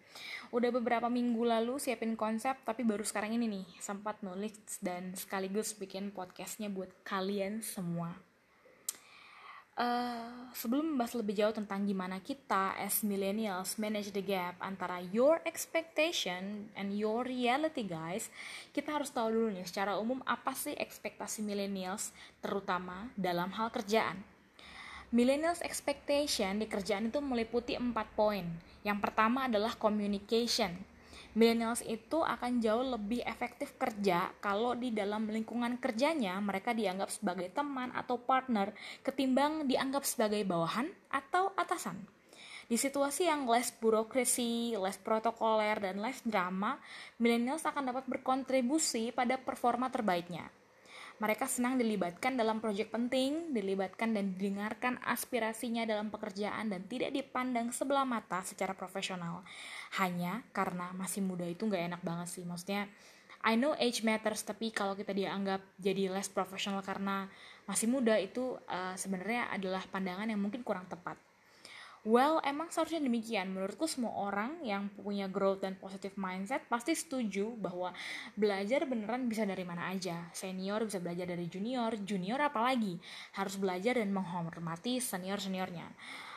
Udah 0.56 0.72
beberapa 0.72 1.12
minggu 1.12 1.44
lalu 1.44 1.76
siapin 1.76 2.16
konsep 2.16 2.56
tapi 2.64 2.88
baru 2.88 3.04
sekarang 3.04 3.36
ini 3.36 3.52
nih 3.52 3.68
sempat 3.84 4.24
nulis 4.24 4.56
dan 4.80 5.12
sekaligus 5.20 5.76
bikin 5.76 6.16
podcastnya 6.16 6.72
buat 6.72 6.96
kalian 7.04 7.60
semua 7.60 8.16
Uh, 9.76 10.48
sebelum 10.56 10.96
membahas 10.96 11.20
lebih 11.20 11.36
jauh 11.36 11.52
tentang 11.52 11.84
gimana 11.84 12.24
kita 12.24 12.80
as 12.80 13.04
millennials 13.04 13.76
manage 13.76 14.08
the 14.16 14.24
gap 14.24 14.56
antara 14.64 15.04
your 15.12 15.44
expectation 15.44 16.72
and 16.80 16.96
your 16.96 17.28
reality 17.28 17.84
guys, 17.84 18.32
kita 18.72 18.96
harus 18.96 19.12
tahu 19.12 19.36
dulu 19.36 19.52
nih 19.52 19.68
secara 19.68 20.00
umum 20.00 20.24
apa 20.24 20.56
sih 20.56 20.72
ekspektasi 20.80 21.44
millennials 21.44 22.16
terutama 22.40 23.12
dalam 23.20 23.52
hal 23.52 23.68
kerjaan. 23.68 24.24
Millennials 25.12 25.60
expectation 25.60 26.56
di 26.56 26.72
kerjaan 26.72 27.12
itu 27.12 27.20
meliputi 27.20 27.76
empat 27.76 28.16
poin. 28.16 28.48
Yang 28.88 29.00
pertama 29.04 29.52
adalah 29.52 29.76
communication. 29.76 30.72
Millennials 31.36 31.84
itu 31.84 32.24
akan 32.24 32.64
jauh 32.64 32.96
lebih 32.96 33.20
efektif 33.28 33.76
kerja 33.76 34.32
kalau 34.40 34.72
di 34.72 34.96
dalam 34.96 35.28
lingkungan 35.28 35.76
kerjanya 35.84 36.40
mereka 36.40 36.72
dianggap 36.72 37.12
sebagai 37.12 37.52
teman 37.52 37.92
atau 37.92 38.16
partner 38.16 38.72
ketimbang 39.04 39.68
dianggap 39.68 40.08
sebagai 40.08 40.48
bawahan 40.48 40.88
atau 41.12 41.52
atasan. 41.60 42.00
Di 42.66 42.80
situasi 42.80 43.30
yang 43.30 43.46
less 43.46 43.70
burokrasi, 43.78 44.80
less 44.80 44.98
protokoler, 44.98 45.78
dan 45.78 46.02
less 46.02 46.24
drama, 46.26 46.82
millennials 47.22 47.62
akan 47.68 47.94
dapat 47.94 48.10
berkontribusi 48.10 49.14
pada 49.14 49.38
performa 49.38 49.92
terbaiknya. 49.94 50.50
Mereka 51.16 51.48
senang 51.48 51.80
dilibatkan 51.80 52.36
dalam 52.36 52.60
proyek 52.60 52.92
penting, 52.92 53.56
dilibatkan 53.56 54.12
dan 54.12 54.36
didengarkan 54.36 55.00
aspirasinya 55.00 55.88
dalam 55.88 56.12
pekerjaan 56.12 56.68
dan 56.68 56.84
tidak 56.92 57.16
dipandang 57.16 57.72
sebelah 57.72 58.04
mata 58.04 58.44
secara 58.44 58.76
profesional. 58.76 59.48
Hanya 59.96 60.44
karena 60.52 60.92
masih 60.92 61.24
muda 61.24 61.48
itu 61.48 61.64
nggak 61.64 61.96
enak 61.96 62.02
banget 62.04 62.28
sih. 62.36 62.44
Maksudnya, 62.44 62.92
I 63.48 63.56
know 63.56 63.78
age 63.80 64.04
matters, 64.04 64.44
tapi 64.44 64.76
kalau 64.76 64.98
kita 64.98 65.16
dianggap 65.16 65.64
jadi 65.80 66.12
less 66.12 66.28
profesional 66.28 66.84
karena 66.84 67.32
masih 67.64 67.88
muda 67.88 68.20
itu 68.20 68.60
uh, 68.68 68.98
sebenarnya 69.00 69.48
adalah 69.56 69.88
pandangan 69.88 70.28
yang 70.28 70.42
mungkin 70.44 70.68
kurang 70.68 70.90
tepat. 70.92 71.16
Well, 72.06 72.38
emang 72.46 72.70
seharusnya 72.70 73.02
demikian. 73.02 73.50
Menurutku 73.50 73.90
semua 73.90 74.14
orang 74.30 74.62
yang 74.62 74.94
punya 74.94 75.26
growth 75.26 75.66
dan 75.66 75.74
positive 75.74 76.14
mindset 76.22 76.62
pasti 76.70 76.94
setuju 76.94 77.58
bahwa 77.58 77.98
belajar 78.38 78.86
beneran 78.86 79.26
bisa 79.26 79.42
dari 79.42 79.66
mana 79.66 79.90
aja. 79.90 80.30
Senior 80.30 80.86
bisa 80.86 81.02
belajar 81.02 81.26
dari 81.26 81.50
junior, 81.50 81.98
junior 82.06 82.38
apalagi 82.46 83.02
harus 83.34 83.58
belajar 83.58 83.98
dan 83.98 84.14
menghormati 84.14 85.02
senior-seniornya. 85.02 85.90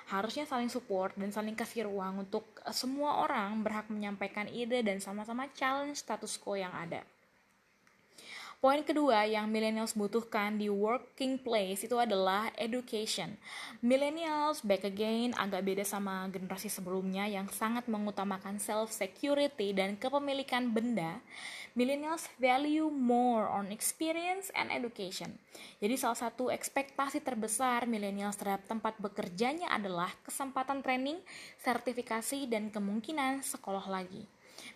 Harusnya 0.08 0.48
saling 0.48 0.72
support 0.72 1.12
dan 1.20 1.28
saling 1.36 1.52
kasih 1.52 1.84
ruang 1.84 2.24
untuk 2.24 2.48
semua 2.72 3.28
orang 3.28 3.60
berhak 3.60 3.92
menyampaikan 3.92 4.48
ide 4.48 4.80
dan 4.80 5.04
sama-sama 5.04 5.52
challenge 5.52 6.00
status 6.00 6.40
quo 6.40 6.56
yang 6.56 6.72
ada. 6.72 7.04
Poin 8.58 8.82
kedua 8.82 9.22
yang 9.22 9.46
millennials 9.46 9.94
butuhkan 9.94 10.58
di 10.58 10.66
working 10.66 11.38
place 11.38 11.86
itu 11.86 11.94
adalah 11.94 12.50
education. 12.58 13.38
Millennials 13.78 14.66
back 14.66 14.82
again 14.82 15.30
agak 15.38 15.62
beda 15.62 15.86
sama 15.86 16.26
generasi 16.26 16.66
sebelumnya 16.66 17.30
yang 17.30 17.46
sangat 17.54 17.86
mengutamakan 17.86 18.58
self 18.58 18.90
security 18.90 19.70
dan 19.70 19.94
kepemilikan 19.94 20.74
benda. 20.74 21.22
Millennials 21.78 22.26
value 22.42 22.90
more 22.90 23.46
on 23.46 23.70
experience 23.70 24.50
and 24.58 24.74
education. 24.74 25.38
Jadi 25.78 25.94
salah 25.94 26.18
satu 26.18 26.50
ekspektasi 26.50 27.22
terbesar 27.22 27.86
millennials 27.86 28.34
terhadap 28.34 28.66
tempat 28.66 28.98
bekerjanya 28.98 29.70
adalah 29.70 30.10
kesempatan 30.26 30.82
training, 30.82 31.22
sertifikasi 31.62 32.50
dan 32.50 32.74
kemungkinan 32.74 33.38
sekolah 33.46 33.86
lagi 33.86 34.26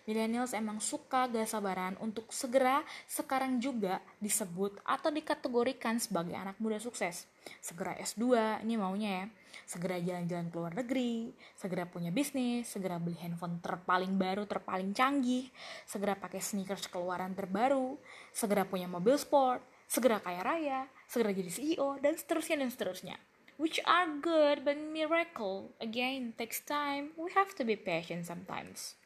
millennials 0.08 0.52
emang 0.56 0.82
suka 0.82 1.30
gak 1.30 1.46
sabaran 1.46 1.94
untuk 2.02 2.30
segera 2.34 2.82
sekarang 3.06 3.62
juga 3.62 4.02
disebut 4.18 4.82
atau 4.82 5.10
dikategorikan 5.14 5.98
sebagai 6.02 6.34
anak 6.34 6.58
muda 6.58 6.82
sukses. 6.82 7.26
Segera 7.58 7.94
S2, 7.98 8.22
ini 8.66 8.74
maunya 8.78 9.10
ya. 9.10 9.24
Segera 9.68 10.00
jalan-jalan 10.00 10.48
ke 10.48 10.56
luar 10.56 10.74
negeri, 10.74 11.32
segera 11.54 11.84
punya 11.84 12.08
bisnis, 12.08 12.72
segera 12.72 12.96
beli 12.96 13.16
handphone 13.20 13.60
terpaling 13.60 14.16
baru, 14.16 14.48
terpaling 14.48 14.96
canggih, 14.96 15.48
segera 15.84 16.16
pakai 16.18 16.40
sneakers 16.40 16.88
keluaran 16.88 17.36
terbaru, 17.36 18.00
segera 18.32 18.64
punya 18.64 18.88
mobil 18.88 19.14
sport, 19.20 19.60
segera 19.86 20.18
kaya 20.18 20.40
raya, 20.40 20.80
segera 21.06 21.30
jadi 21.30 21.50
CEO, 21.52 22.00
dan 22.00 22.16
seterusnya 22.16 22.64
dan 22.64 22.70
seterusnya 22.72 23.16
which 23.62 23.78
are 23.86 24.08
good 24.20 24.64
but 24.64 24.74
miracle 24.74 25.70
again 25.80 26.32
takes 26.34 26.58
time 26.58 27.14
we 27.14 27.30
have 27.30 27.54
to 27.54 27.62
be 27.62 27.76
patient 27.76 28.26
sometimes 28.26 28.96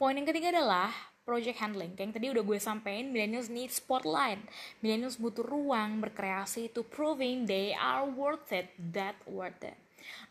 Poin 0.00 0.16
yang 0.16 0.24
ketiga 0.24 0.48
adalah 0.48 0.88
project 1.28 1.60
handling. 1.60 1.92
Kayak 1.92 2.04
yang 2.08 2.14
tadi 2.16 2.26
udah 2.32 2.40
gue 2.40 2.56
sampein, 2.56 3.12
millennials 3.12 3.52
need 3.52 3.68
spotlight. 3.68 4.40
Millennials 4.80 5.20
butuh 5.20 5.44
ruang 5.44 6.00
berkreasi 6.00 6.72
to 6.72 6.80
proving 6.80 7.44
they 7.44 7.76
are 7.76 8.08
worth 8.08 8.48
it, 8.48 8.72
that 8.80 9.12
worth 9.28 9.60
it. 9.60 9.76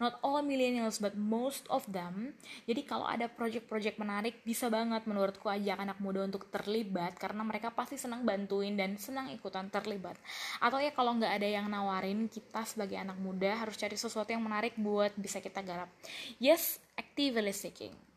Not 0.02 0.18
all 0.26 0.42
millennials, 0.42 0.98
but 0.98 1.14
most 1.14 1.70
of 1.70 1.86
them. 1.86 2.34
Jadi 2.66 2.82
kalau 2.82 3.06
ada 3.06 3.30
project-project 3.30 4.02
menarik, 4.02 4.42
bisa 4.42 4.74
banget 4.74 5.06
menurutku 5.06 5.46
ajak 5.46 5.78
anak 5.78 6.02
muda 6.02 6.26
untuk 6.26 6.50
terlibat 6.50 7.14
karena 7.22 7.46
mereka 7.46 7.70
pasti 7.70 8.02
senang 8.02 8.26
bantuin 8.26 8.74
dan 8.74 8.98
senang 8.98 9.30
ikutan 9.30 9.70
terlibat. 9.70 10.18
Atau 10.58 10.82
ya 10.82 10.90
kalau 10.98 11.14
nggak 11.14 11.30
ada 11.30 11.46
yang 11.46 11.70
nawarin, 11.70 12.26
kita 12.26 12.66
sebagai 12.66 12.98
anak 12.98 13.22
muda 13.22 13.54
harus 13.54 13.78
cari 13.78 13.94
sesuatu 13.94 14.34
yang 14.34 14.42
menarik 14.42 14.74
buat 14.82 15.14
bisa 15.14 15.38
kita 15.38 15.62
garap. 15.62 15.94
Yes, 16.42 16.82
actively 16.98 17.54
seeking 17.54 18.09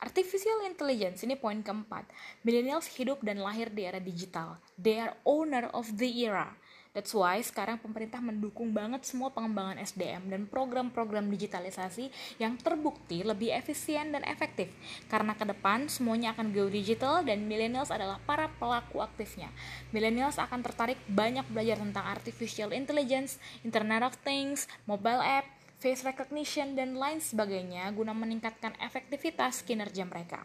Artificial 0.00 0.64
intelligence 0.64 1.20
ini 1.28 1.36
poin 1.36 1.60
keempat. 1.60 2.08
Millennials 2.40 2.88
hidup 2.96 3.20
dan 3.20 3.36
lahir 3.44 3.68
di 3.68 3.84
era 3.84 4.00
digital. 4.00 4.56
They 4.80 4.96
are 4.96 5.12
owner 5.28 5.68
of 5.76 5.92
the 6.00 6.08
era. 6.08 6.56
That's 6.90 7.12
why 7.14 7.38
sekarang 7.38 7.78
pemerintah 7.78 8.18
mendukung 8.18 8.74
banget 8.74 9.06
semua 9.06 9.30
pengembangan 9.30 9.78
SDM 9.78 10.26
dan 10.26 10.48
program-program 10.48 11.28
digitalisasi 11.30 12.10
yang 12.42 12.58
terbukti 12.58 13.22
lebih 13.22 13.54
efisien 13.54 14.10
dan 14.10 14.26
efektif. 14.26 14.72
Karena 15.06 15.36
ke 15.36 15.44
depan 15.46 15.86
semuanya 15.86 16.34
akan 16.34 16.50
go 16.50 16.66
digital 16.66 17.22
dan 17.22 17.46
millennials 17.46 17.94
adalah 17.94 18.18
para 18.26 18.50
pelaku 18.58 19.04
aktifnya. 19.04 19.52
Millennials 19.94 20.40
akan 20.40 20.66
tertarik 20.66 20.98
banyak 21.06 21.46
belajar 21.52 21.78
tentang 21.78 22.08
artificial 22.08 22.74
intelligence, 22.74 23.38
Internet 23.62 24.10
of 24.10 24.18
Things, 24.26 24.66
mobile 24.88 25.22
app, 25.22 25.46
face 25.80 26.04
recognition, 26.04 26.76
dan 26.76 26.94
lain 26.94 27.18
sebagainya 27.18 27.88
guna 27.96 28.12
meningkatkan 28.12 28.76
efektivitas 28.78 29.64
kinerja 29.64 30.04
mereka. 30.04 30.44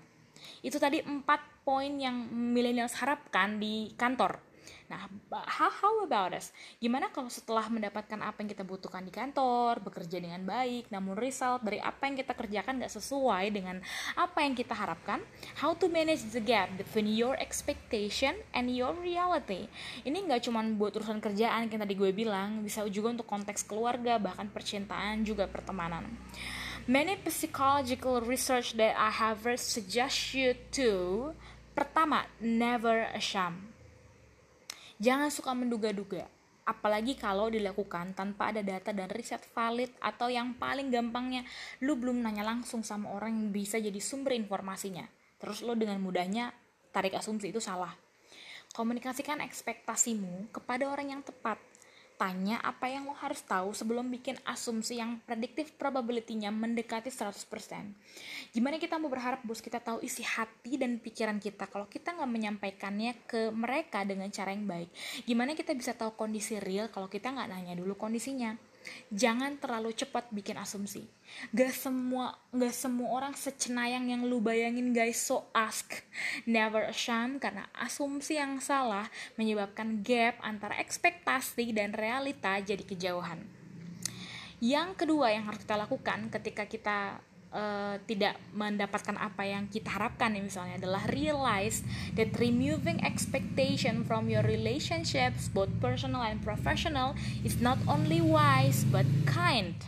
Itu 0.64 0.80
tadi 0.80 1.04
empat 1.04 1.68
poin 1.68 1.92
yang 2.00 2.32
millennials 2.32 2.96
harapkan 3.04 3.60
di 3.60 3.92
kantor 4.00 4.40
Nah, 4.86 5.10
how, 5.50 5.72
how 5.74 5.94
about 6.06 6.38
us? 6.38 6.54
Gimana 6.78 7.10
kalau 7.10 7.26
setelah 7.26 7.66
mendapatkan 7.74 8.22
apa 8.22 8.46
yang 8.46 8.50
kita 8.54 8.62
butuhkan 8.62 9.02
di 9.02 9.10
kantor, 9.10 9.82
bekerja 9.82 10.22
dengan 10.22 10.46
baik, 10.46 10.94
namun 10.94 11.18
result 11.18 11.66
dari 11.66 11.82
apa 11.82 12.06
yang 12.06 12.16
kita 12.22 12.38
kerjakan 12.38 12.86
gak 12.86 12.94
sesuai 12.94 13.50
dengan 13.50 13.82
apa 14.14 14.46
yang 14.46 14.54
kita 14.54 14.78
harapkan? 14.78 15.26
How 15.58 15.74
to 15.78 15.90
manage 15.90 16.30
the 16.30 16.42
gap 16.42 16.70
between 16.78 17.10
your 17.10 17.34
expectation 17.42 18.38
and 18.54 18.70
your 18.70 18.94
reality? 19.02 19.66
Ini 20.06 20.30
gak 20.30 20.46
cuma 20.46 20.62
buat 20.78 20.94
urusan 21.02 21.18
kerjaan 21.18 21.66
yang 21.66 21.82
tadi 21.82 21.98
gue 21.98 22.14
bilang, 22.14 22.62
bisa 22.62 22.86
juga 22.86 23.18
untuk 23.18 23.26
konteks 23.26 23.66
keluarga, 23.66 24.22
bahkan 24.22 24.46
percintaan, 24.54 25.26
juga 25.26 25.50
pertemanan. 25.50 26.06
Many 26.86 27.18
psychological 27.26 28.22
research 28.22 28.78
that 28.78 28.94
I 28.94 29.10
have 29.10 29.42
suggest 29.58 30.38
you 30.38 30.54
to 30.78 31.34
Pertama, 31.76 32.24
never 32.40 33.12
ashamed 33.12 33.75
Jangan 34.96 35.28
suka 35.28 35.52
menduga-duga, 35.52 36.24
apalagi 36.64 37.20
kalau 37.20 37.52
dilakukan 37.52 38.16
tanpa 38.16 38.56
ada 38.56 38.64
data 38.64 38.96
dan 38.96 39.12
riset 39.12 39.44
valid 39.52 39.92
atau 40.00 40.32
yang 40.32 40.56
paling 40.56 40.88
gampangnya 40.88 41.44
lu 41.84 42.00
belum 42.00 42.24
nanya 42.24 42.48
langsung 42.48 42.80
sama 42.82 43.12
orang 43.12 43.36
yang 43.36 43.50
bisa 43.52 43.76
jadi 43.76 44.00
sumber 44.00 44.34
informasinya. 44.34 45.04
Terus 45.36 45.62
lo 45.68 45.76
dengan 45.76 46.00
mudahnya 46.00 46.56
tarik 46.96 47.14
asumsi 47.20 47.52
itu 47.52 47.60
salah. 47.60 47.92
Komunikasikan 48.72 49.44
ekspektasimu 49.44 50.52
kepada 50.56 50.88
orang 50.88 51.16
yang 51.16 51.22
tepat 51.24 51.60
tanya 52.16 52.60
apa 52.64 52.90
yang 52.90 53.08
lo 53.08 53.16
harus 53.16 53.44
tahu 53.44 53.72
sebelum 53.76 54.08
bikin 54.10 54.40
asumsi 54.48 54.98
yang 54.98 55.22
prediktif 55.24 55.76
probability-nya 55.76 56.50
mendekati 56.50 57.12
100%. 57.12 57.36
Gimana 58.56 58.80
kita 58.80 58.98
mau 58.98 59.12
berharap 59.12 59.44
bos 59.44 59.62
kita 59.62 59.84
tahu 59.84 60.02
isi 60.02 60.26
hati 60.26 60.80
dan 60.80 60.98
pikiran 60.98 61.38
kita 61.38 61.68
kalau 61.70 61.86
kita 61.86 62.16
nggak 62.16 62.32
menyampaikannya 62.32 63.12
ke 63.30 63.54
mereka 63.54 64.02
dengan 64.08 64.32
cara 64.34 64.56
yang 64.56 64.66
baik? 64.66 64.90
Gimana 65.28 65.54
kita 65.54 65.78
bisa 65.78 65.94
tahu 65.94 66.18
kondisi 66.18 66.58
real 66.58 66.90
kalau 66.90 67.12
kita 67.12 67.30
nggak 67.30 67.52
nanya 67.52 67.74
dulu 67.78 67.94
kondisinya? 68.00 68.56
Jangan 69.14 69.58
terlalu 69.60 69.94
cepat 69.94 70.30
bikin 70.32 70.58
asumsi. 70.58 71.06
Gak 71.52 71.74
semua 71.74 72.38
gak 72.54 72.76
semua 72.76 73.10
orang 73.12 73.34
secenayang 73.34 74.10
yang 74.10 74.22
lu 74.26 74.40
bayangin 74.40 74.96
guys. 74.96 75.20
So 75.22 75.50
ask, 75.52 76.04
never 76.48 76.86
assume 76.88 77.38
karena 77.42 77.70
asumsi 77.76 78.38
yang 78.38 78.62
salah 78.64 79.10
menyebabkan 79.36 80.02
gap 80.02 80.40
antara 80.42 80.78
ekspektasi 80.82 81.76
dan 81.76 81.92
realita 81.94 82.56
jadi 82.62 82.82
kejauhan. 82.82 83.46
Yang 84.64 85.06
kedua 85.06 85.36
yang 85.36 85.46
harus 85.46 85.62
kita 85.62 85.76
lakukan 85.76 86.32
ketika 86.32 86.64
kita 86.66 87.20
uh, 87.56 87.96
tidak 88.04 88.36
mendapatkan 88.52 89.16
apa 89.16 89.48
yang 89.48 89.72
kita 89.72 89.96
harapkan 89.96 90.36
nih 90.36 90.44
misalnya 90.44 90.76
adalah 90.78 91.08
realize 91.16 91.82
that 92.20 92.36
removing 92.38 93.00
expectation 93.02 94.04
from 94.04 94.28
your 94.28 94.44
relationships 94.44 95.48
both 95.48 95.72
personal 95.80 96.22
and 96.22 96.44
professional 96.44 97.16
is 97.48 97.64
not 97.64 97.80
only 97.88 98.20
wise 98.20 98.84
but 98.92 99.08
kind. 99.24 99.80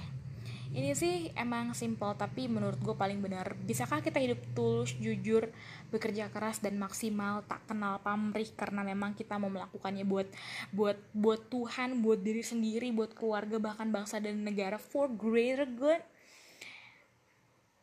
Ini 0.77 0.93
sih 0.93 1.33
emang 1.33 1.73
simple 1.73 2.13
tapi 2.13 2.45
menurut 2.45 2.77
gue 2.77 2.93
paling 2.93 3.17
benar. 3.17 3.57
Bisakah 3.65 3.97
kita 3.97 4.21
hidup 4.21 4.37
tulus 4.53 4.93
jujur 5.01 5.49
bekerja 5.89 6.29
keras 6.29 6.61
dan 6.61 6.77
maksimal? 6.77 7.41
Tak 7.49 7.65
kenal 7.65 7.97
pamrih 8.05 8.45
karena 8.53 8.85
memang 8.85 9.17
kita 9.17 9.41
mau 9.41 9.49
melakukannya 9.49 10.05
buat 10.05 10.29
buat 10.69 10.99
buat 11.17 11.41
Tuhan 11.49 12.05
buat 12.05 12.21
diri 12.21 12.45
sendiri 12.45 12.93
buat 12.93 13.17
keluarga 13.17 13.57
bahkan 13.57 13.89
bangsa 13.89 14.21
dan 14.21 14.45
negara 14.45 14.77
for 14.77 15.09
greater 15.09 15.65
good 15.65 16.03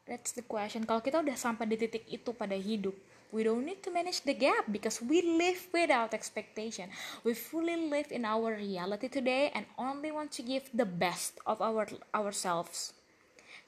that's 0.05 0.37
the 0.37 0.45
question 0.45 0.85
kalau 0.85 1.01
kita 1.01 1.21
udah 1.21 1.37
sampai 1.37 1.69
di 1.69 1.77
titik 1.81 2.05
itu 2.09 2.31
pada 2.37 2.55
hidup 2.55 2.95
we 3.35 3.43
don't 3.43 3.67
need 3.67 3.83
to 3.83 3.91
manage 3.91 4.23
the 4.23 4.33
gap 4.33 4.71
because 4.71 5.03
we 5.03 5.19
live 5.19 5.67
without 5.75 6.15
expectation. 6.15 6.87
We 7.27 7.35
fully 7.35 7.75
live 7.75 8.15
in 8.15 8.23
our 8.23 8.55
reality 8.55 9.11
today 9.11 9.51
and 9.51 9.67
only 9.75 10.15
want 10.15 10.31
to 10.39 10.47
give 10.47 10.71
the 10.71 10.87
best 10.87 11.43
of 11.43 11.59
our 11.59 11.91
ourselves. 12.15 12.95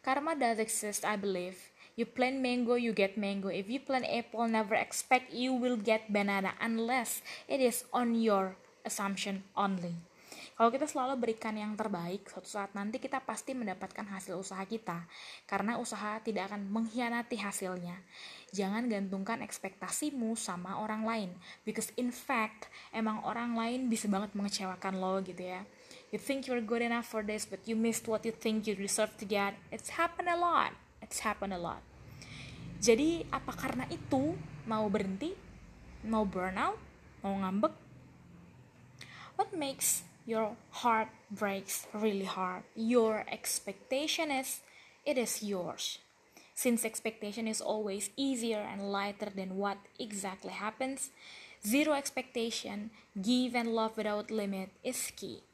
Karma 0.07 0.39
does 0.39 0.63
exist, 0.63 1.03
I 1.03 1.19
believe. 1.19 1.59
You 1.99 2.07
plant 2.07 2.39
mango, 2.39 2.79
you 2.79 2.95
get 2.95 3.19
mango. 3.19 3.51
If 3.51 3.67
you 3.67 3.83
plant 3.83 4.07
apple, 4.07 4.47
never 4.47 4.79
expect 4.79 5.35
you 5.35 5.51
will 5.51 5.75
get 5.75 6.15
banana 6.15 6.55
unless 6.63 7.27
it 7.51 7.59
is 7.59 7.83
on 7.91 8.15
your 8.15 8.55
assumption 8.87 9.43
only. 9.59 10.06
Kalau 10.57 10.73
kita 10.73 10.89
selalu 10.89 11.21
berikan 11.21 11.53
yang 11.53 11.77
terbaik, 11.77 12.33
suatu 12.33 12.49
saat 12.49 12.73
nanti 12.73 12.97
kita 12.97 13.21
pasti 13.21 13.53
mendapatkan 13.53 14.09
hasil 14.09 14.41
usaha 14.41 14.65
kita, 14.65 15.05
karena 15.45 15.77
usaha 15.77 16.17
tidak 16.25 16.49
akan 16.49 16.73
mengkhianati 16.73 17.37
hasilnya. 17.37 18.01
Jangan 18.57 18.89
gantungkan 18.89 19.45
ekspektasimu 19.45 20.33
sama 20.33 20.81
orang 20.81 21.05
lain, 21.05 21.31
because 21.69 21.93
in 22.01 22.09
fact, 22.09 22.73
emang 22.89 23.21
orang 23.29 23.53
lain 23.53 23.93
bisa 23.93 24.09
banget 24.09 24.33
mengecewakan 24.33 24.97
lo 24.97 25.21
gitu 25.21 25.45
ya. 25.45 25.61
You 26.09 26.17
think 26.17 26.49
you're 26.49 26.65
good 26.65 26.81
enough 26.81 27.05
for 27.05 27.21
this, 27.21 27.45
but 27.45 27.61
you 27.69 27.77
missed 27.77 28.09
what 28.09 28.25
you 28.25 28.33
think 28.33 28.65
you 28.65 28.73
deserve 28.73 29.13
to 29.21 29.29
get. 29.29 29.61
It's 29.69 30.01
happened 30.01 30.33
a 30.33 30.41
lot. 30.41 30.73
It's 31.05 31.21
happened 31.21 31.53
a 31.53 31.61
lot. 31.61 31.85
Jadi, 32.81 33.29
apa 33.29 33.53
karena 33.53 33.85
itu 33.93 34.33
mau 34.65 34.89
berhenti? 34.89 35.37
Mau 36.09 36.25
burnout? 36.25 36.81
Mau 37.21 37.37
ngambek? 37.45 37.77
What 39.37 39.53
makes 39.53 40.01
your 40.27 40.59
heart 40.83 41.09
breaks 41.31 41.87
really 41.95 42.27
hard. 42.27 42.67
Your 42.75 43.25
expectation 43.31 44.35
is 44.35 44.61
it 45.07 45.17
is 45.17 45.41
yours. 45.41 46.03
Since 46.53 46.85
expectation 46.85 47.47
is 47.47 47.63
always 47.63 48.11
easier 48.19 48.59
and 48.59 48.91
lighter 48.91 49.31
than 49.31 49.57
what 49.57 49.79
exactly 50.03 50.53
happens, 50.53 51.15
zero 51.63 51.95
expectation, 51.95 52.91
give 53.15 53.55
and 53.55 53.71
love 53.71 53.95
without 53.95 54.35
limit 54.35 54.75
is 54.83 54.99
key. 55.15 55.47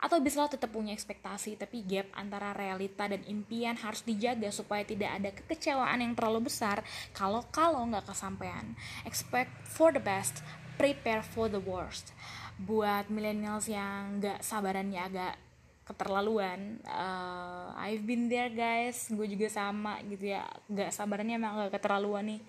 Atau 0.00 0.16
bisa 0.16 0.48
tetap 0.48 0.72
punya 0.72 0.96
ekspektasi, 0.96 1.60
tapi 1.60 1.84
gap 1.84 2.08
antara 2.16 2.56
realita 2.56 3.04
dan 3.04 3.20
impian 3.28 3.76
harus 3.76 4.00
dijaga 4.00 4.48
supaya 4.48 4.80
tidak 4.80 5.12
ada 5.12 5.28
kekecewaan 5.28 6.00
yang 6.00 6.16
terlalu 6.16 6.48
besar 6.48 6.80
kalau 7.12 7.44
kalau 7.52 7.84
nggak 7.84 8.08
kesampaian. 8.08 8.72
Expect 9.04 9.52
for 9.68 9.92
the 9.92 10.00
best, 10.00 10.40
prepare 10.80 11.20
for 11.20 11.52
the 11.52 11.60
worst 11.60 12.16
buat 12.60 13.08
millennials 13.08 13.68
yang 13.72 14.20
nggak 14.20 14.44
sabarannya 14.44 15.00
agak 15.00 15.34
keterlaluan 15.88 16.78
uh, 16.86 17.74
I've 17.74 18.06
been 18.06 18.30
there 18.30 18.52
guys. 18.52 19.10
Gue 19.10 19.26
juga 19.26 19.50
sama 19.50 19.98
gitu 20.06 20.30
ya. 20.30 20.46
Nggak 20.70 20.94
sabarannya 20.94 21.34
emang 21.40 21.52
agak 21.58 21.80
keterlaluan 21.80 22.36
nih. 22.36 22.40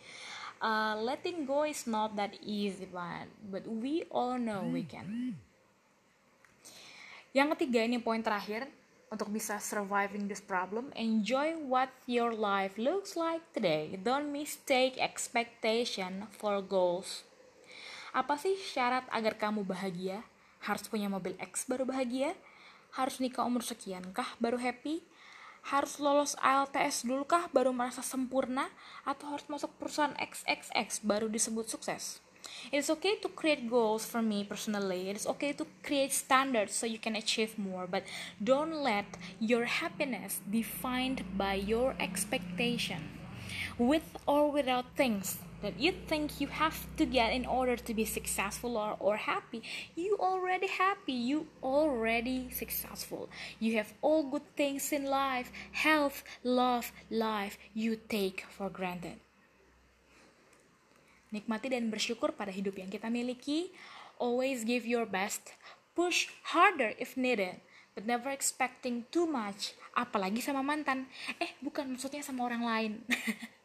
Uh, 0.61 0.93
letting 1.01 1.41
go 1.49 1.65
is 1.65 1.89
not 1.89 2.13
that 2.13 2.37
easy 2.45 2.85
but 2.85 3.25
but 3.49 3.65
we 3.65 4.05
all 4.13 4.37
know 4.37 4.61
we 4.69 4.85
can. 4.85 5.33
Yang 7.33 7.57
ketiga 7.57 7.87
ini 7.87 7.97
poin 7.97 8.21
terakhir 8.21 8.69
untuk 9.09 9.33
bisa 9.33 9.57
surviving 9.57 10.29
this 10.29 10.43
problem. 10.43 10.93
Enjoy 10.93 11.57
what 11.65 11.89
your 12.05 12.35
life 12.35 12.77
looks 12.77 13.17
like 13.17 13.41
today. 13.55 13.97
Don't 13.97 14.29
mistake 14.29 15.01
expectation 15.01 16.29
for 16.37 16.61
goals 16.61 17.25
apa 18.11 18.35
sih 18.35 18.59
syarat 18.59 19.07
agar 19.07 19.39
kamu 19.39 19.63
bahagia? 19.63 20.19
Harus 20.59 20.83
punya 20.91 21.07
mobil 21.07 21.31
X 21.39 21.63
baru 21.63 21.87
bahagia? 21.87 22.35
Harus 22.91 23.23
nikah 23.23 23.47
umur 23.47 23.63
sekian 23.63 24.03
kah 24.11 24.27
baru 24.35 24.59
happy? 24.59 24.99
Harus 25.63 25.95
lolos 25.95 26.35
ALTS 26.43 27.07
dulu 27.07 27.23
kah 27.23 27.47
baru 27.55 27.71
merasa 27.71 28.03
sempurna? 28.03 28.67
Atau 29.07 29.31
harus 29.31 29.47
masuk 29.47 29.71
perusahaan 29.79 30.11
XXX 30.19 31.07
baru 31.07 31.31
disebut 31.31 31.71
sukses? 31.71 32.19
It's 32.73 32.91
okay 32.91 33.15
to 33.23 33.29
create 33.31 33.71
goals 33.71 34.03
for 34.03 34.19
me 34.19 34.43
personally. 34.43 35.07
It's 35.07 35.29
okay 35.29 35.55
to 35.55 35.63
create 35.79 36.11
standards 36.11 36.75
so 36.75 36.89
you 36.89 36.99
can 36.99 37.15
achieve 37.15 37.55
more, 37.55 37.87
but 37.87 38.03
don't 38.43 38.75
let 38.83 39.07
your 39.39 39.69
happiness 39.69 40.43
defined 40.43 41.23
by 41.39 41.55
your 41.55 41.95
expectation. 41.95 43.15
With 43.79 44.19
or 44.27 44.51
without 44.51 44.97
things 44.97 45.39
that 45.61 45.79
you 45.79 45.93
think 46.09 46.41
you 46.41 46.49
have 46.49 46.89
to 46.97 47.05
get 47.05 47.33
in 47.33 47.45
order 47.45 47.77
to 47.77 47.93
be 47.93 48.05
successful 48.05 48.77
or, 48.77 48.97
or 48.99 49.15
happy. 49.17 49.61
You 49.95 50.17
already 50.19 50.67
happy. 50.67 51.13
You 51.13 51.47
already 51.61 52.49
successful. 52.49 53.29
You 53.59 53.77
have 53.77 53.93
all 54.01 54.25
good 54.25 54.45
things 54.57 54.91
in 54.91 55.05
life. 55.05 55.51
Health 55.71 56.23
love 56.43 56.91
life 57.09 57.57
you 57.73 57.95
take 58.09 58.45
for 58.49 58.69
granted. 58.69 59.21
Nikmati 61.31 61.71
dan 61.71 61.87
bersyukur 61.87 62.35
pada 62.35 62.51
hidup 62.51 62.75
yang 62.75 62.91
kita 62.91 63.07
miliki. 63.07 63.71
Always 64.19 64.67
give 64.67 64.83
your 64.83 65.07
best. 65.07 65.55
Push 65.95 66.27
harder 66.51 66.97
if 66.99 67.15
needed 67.15 67.63
but 67.91 68.07
never 68.07 68.31
expecting 68.31 69.03
too 69.11 69.27
much 69.27 69.75
apalagi 69.91 70.39
sama 70.39 70.63
mantan. 70.63 71.07
Eh 71.39 71.55
bukan 71.59 71.95
maksudnya 71.95 72.23
sama 72.23 72.47
orang 72.47 72.63
lain 72.63 72.91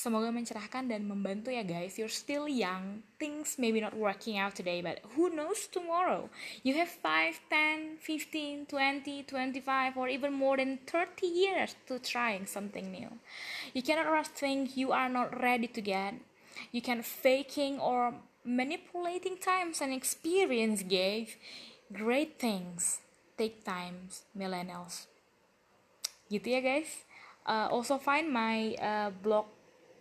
Semoga 0.00 0.32
mencerahkan 0.32 0.88
dan 0.88 1.04
membantu 1.04 1.52
ya 1.52 1.60
guys. 1.60 2.00
You're 2.00 2.08
still 2.08 2.48
young. 2.48 3.04
Things 3.20 3.60
maybe 3.60 3.84
not 3.84 3.92
working 3.92 4.40
out 4.40 4.56
today, 4.56 4.80
but 4.80 5.04
who 5.12 5.28
knows 5.28 5.68
tomorrow? 5.68 6.32
You 6.64 6.80
have 6.80 6.88
5, 6.88 7.36
10, 7.52 8.00
15, 8.00 8.64
20, 8.64 9.28
25 9.28 10.00
or 10.00 10.08
even 10.08 10.32
more 10.32 10.56
than 10.56 10.80
30 10.88 11.28
years 11.28 11.76
to 11.84 12.00
trying 12.00 12.48
something 12.48 12.88
new. 12.88 13.12
You 13.76 13.84
cannot 13.84 14.08
rush 14.08 14.32
things 14.32 14.72
you 14.72 14.88
are 14.96 15.12
not 15.12 15.36
ready 15.36 15.68
to 15.68 15.84
get. 15.84 16.16
You 16.72 16.80
can 16.80 17.04
faking 17.04 17.76
or 17.76 18.16
manipulating 18.40 19.36
times 19.36 19.84
and 19.84 19.92
experience 19.92 20.80
gave 20.80 21.36
great 21.92 22.40
things 22.40 23.04
take 23.36 23.60
times 23.68 24.24
millennials 24.32 25.12
gitu 26.32 26.56
ya 26.56 26.60
guys 26.64 27.04
uh, 27.44 27.68
also 27.68 28.00
find 28.00 28.32
my 28.32 28.72
uh, 28.80 29.10
blog 29.20 29.44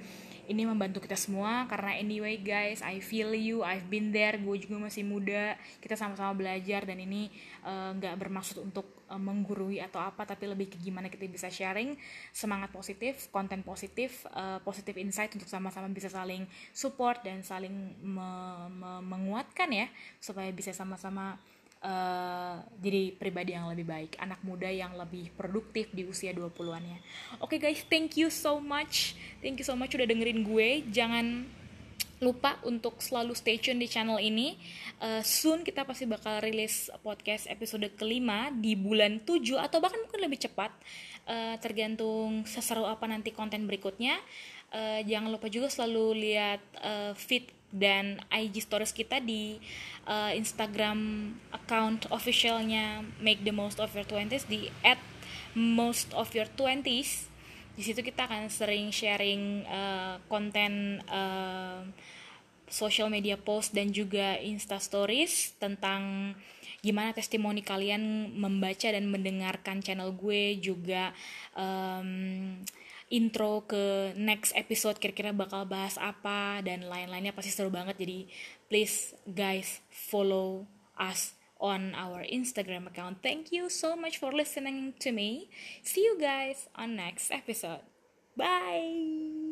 ini 0.47 0.67
membantu 0.67 0.99
kita 0.99 1.15
semua 1.15 1.63
karena 1.71 1.95
anyway 1.95 2.35
guys 2.35 2.83
I 2.83 2.99
feel 2.99 3.31
you 3.31 3.63
I've 3.63 3.87
been 3.87 4.11
there 4.11 4.35
gue 4.35 4.55
juga 4.59 4.75
masih 4.75 5.07
muda 5.07 5.55
kita 5.79 5.95
sama-sama 5.95 6.35
belajar 6.35 6.83
dan 6.83 6.99
ini 6.99 7.31
eh, 7.63 7.89
nggak 7.95 8.13
uh, 8.15 8.19
bermaksud 8.19 8.59
untuk 8.59 9.07
uh, 9.07 9.19
menggurui 9.19 9.79
atau 9.79 10.03
apa 10.03 10.27
tapi 10.27 10.51
lebih 10.51 10.75
ke 10.75 10.77
gimana 10.83 11.07
kita 11.07 11.23
bisa 11.31 11.47
sharing 11.47 11.95
semangat 12.35 12.75
positif 12.75 13.31
konten 13.31 13.63
positif 13.63 14.27
uh, 14.35 14.59
positif 14.61 14.99
insight 14.99 15.31
untuk 15.31 15.47
sama-sama 15.47 15.87
bisa 15.91 16.11
saling 16.11 16.43
support 16.75 17.23
dan 17.23 17.39
saling 17.41 17.95
me 18.03 18.29
me 18.67 18.91
menguatkan 19.03 19.69
ya 19.71 19.87
supaya 20.19 20.51
bisa 20.51 20.75
sama-sama 20.75 21.39
uh, 21.83 22.55
jadi 22.79 23.13
pribadi 23.13 23.53
yang 23.53 23.67
lebih 23.69 23.85
baik, 23.85 24.11
anak 24.17 24.39
muda 24.41 24.71
yang 24.71 24.95
lebih 24.95 25.29
produktif 25.35 25.91
di 25.91 26.07
usia 26.07 26.31
20-annya. 26.31 26.97
Oke 27.43 27.59
okay 27.59 27.69
guys, 27.69 27.83
thank 27.91 28.15
you 28.15 28.31
so 28.31 28.57
much. 28.57 29.13
Thank 29.43 29.59
you 29.59 29.67
so 29.67 29.75
much 29.75 29.91
udah 29.93 30.07
dengerin 30.07 30.47
gue. 30.47 30.87
Jangan 30.89 31.45
lupa 32.23 32.55
untuk 32.63 33.03
selalu 33.03 33.35
stay 33.35 33.59
tune 33.59 33.83
di 33.83 33.91
channel 33.91 34.15
ini. 34.23 34.55
Uh, 35.03 35.19
soon 35.19 35.67
kita 35.67 35.83
pasti 35.83 36.07
bakal 36.07 36.39
rilis 36.39 36.87
podcast 37.03 37.51
episode 37.51 37.83
kelima 37.99 38.47
di 38.55 38.79
bulan 38.79 39.19
7 39.19 39.59
atau 39.59 39.83
bahkan 39.83 39.99
mungkin 39.99 40.23
lebih 40.23 40.47
cepat. 40.47 40.71
Uh, 41.23 41.55
tergantung 41.59 42.47
seseru 42.47 42.87
apa 42.87 43.03
nanti 43.11 43.35
konten 43.35 43.67
berikutnya. 43.67 44.15
Uh, 44.73 45.03
jangan 45.05 45.29
lupa 45.29 45.51
juga 45.51 45.69
selalu 45.69 46.17
lihat 46.17 46.63
uh, 46.81 47.11
feed 47.13 47.45
dan 47.73 48.21
IG 48.29 48.69
stories 48.69 48.93
kita 48.93 49.17
di 49.17 49.57
uh, 50.05 50.29
Instagram 50.31 51.33
account 51.49 52.05
officialnya 52.13 53.01
Make 53.17 53.41
the 53.41 53.51
Most 53.51 53.81
of 53.81 53.89
Your 53.97 54.05
Twenties 54.05 54.45
di 54.45 54.69
at 54.85 55.01
most 55.57 56.13
of 56.13 56.29
your 56.33 56.49
twenties. 56.53 57.29
Di 57.73 57.81
situ 57.81 58.05
kita 58.05 58.29
akan 58.29 58.53
sering 58.53 58.93
sharing 58.93 59.65
uh, 59.65 60.21
konten 60.29 61.01
uh, 61.09 61.81
social 62.69 63.09
media 63.09 63.37
post 63.37 63.73
dan 63.73 63.89
juga 63.89 64.37
insta 64.41 64.77
stories 64.77 65.57
tentang 65.57 66.33
gimana 66.83 67.15
testimoni 67.15 67.63
kalian 67.63 68.33
membaca 68.33 68.89
dan 68.91 69.07
mendengarkan 69.09 69.79
channel 69.79 70.13
gue 70.13 70.57
juga 70.59 71.15
um, 71.55 72.59
intro 73.13 73.61
ke 73.69 74.17
next 74.17 74.57
episode 74.57 74.97
kira-kira 74.97 75.29
bakal 75.29 75.69
bahas 75.69 76.01
apa 76.01 76.65
dan 76.65 76.89
lain-lainnya 76.89 77.29
pasti 77.29 77.53
seru 77.53 77.69
banget 77.69 78.01
jadi 78.01 78.25
please 78.65 79.13
guys 79.29 79.85
follow 79.93 80.65
us 80.97 81.37
on 81.63 81.95
our 81.95 82.27
Instagram 82.27 82.91
account. 82.91 83.23
Thank 83.23 83.55
you 83.55 83.71
so 83.71 83.95
much 83.95 84.19
for 84.19 84.35
listening 84.35 84.99
to 84.99 85.15
me. 85.15 85.47
See 85.81 86.03
you 86.03 86.19
guys 86.19 86.67
on 86.75 86.99
next 86.99 87.31
episode. 87.31 87.87
Bye. 88.35 89.42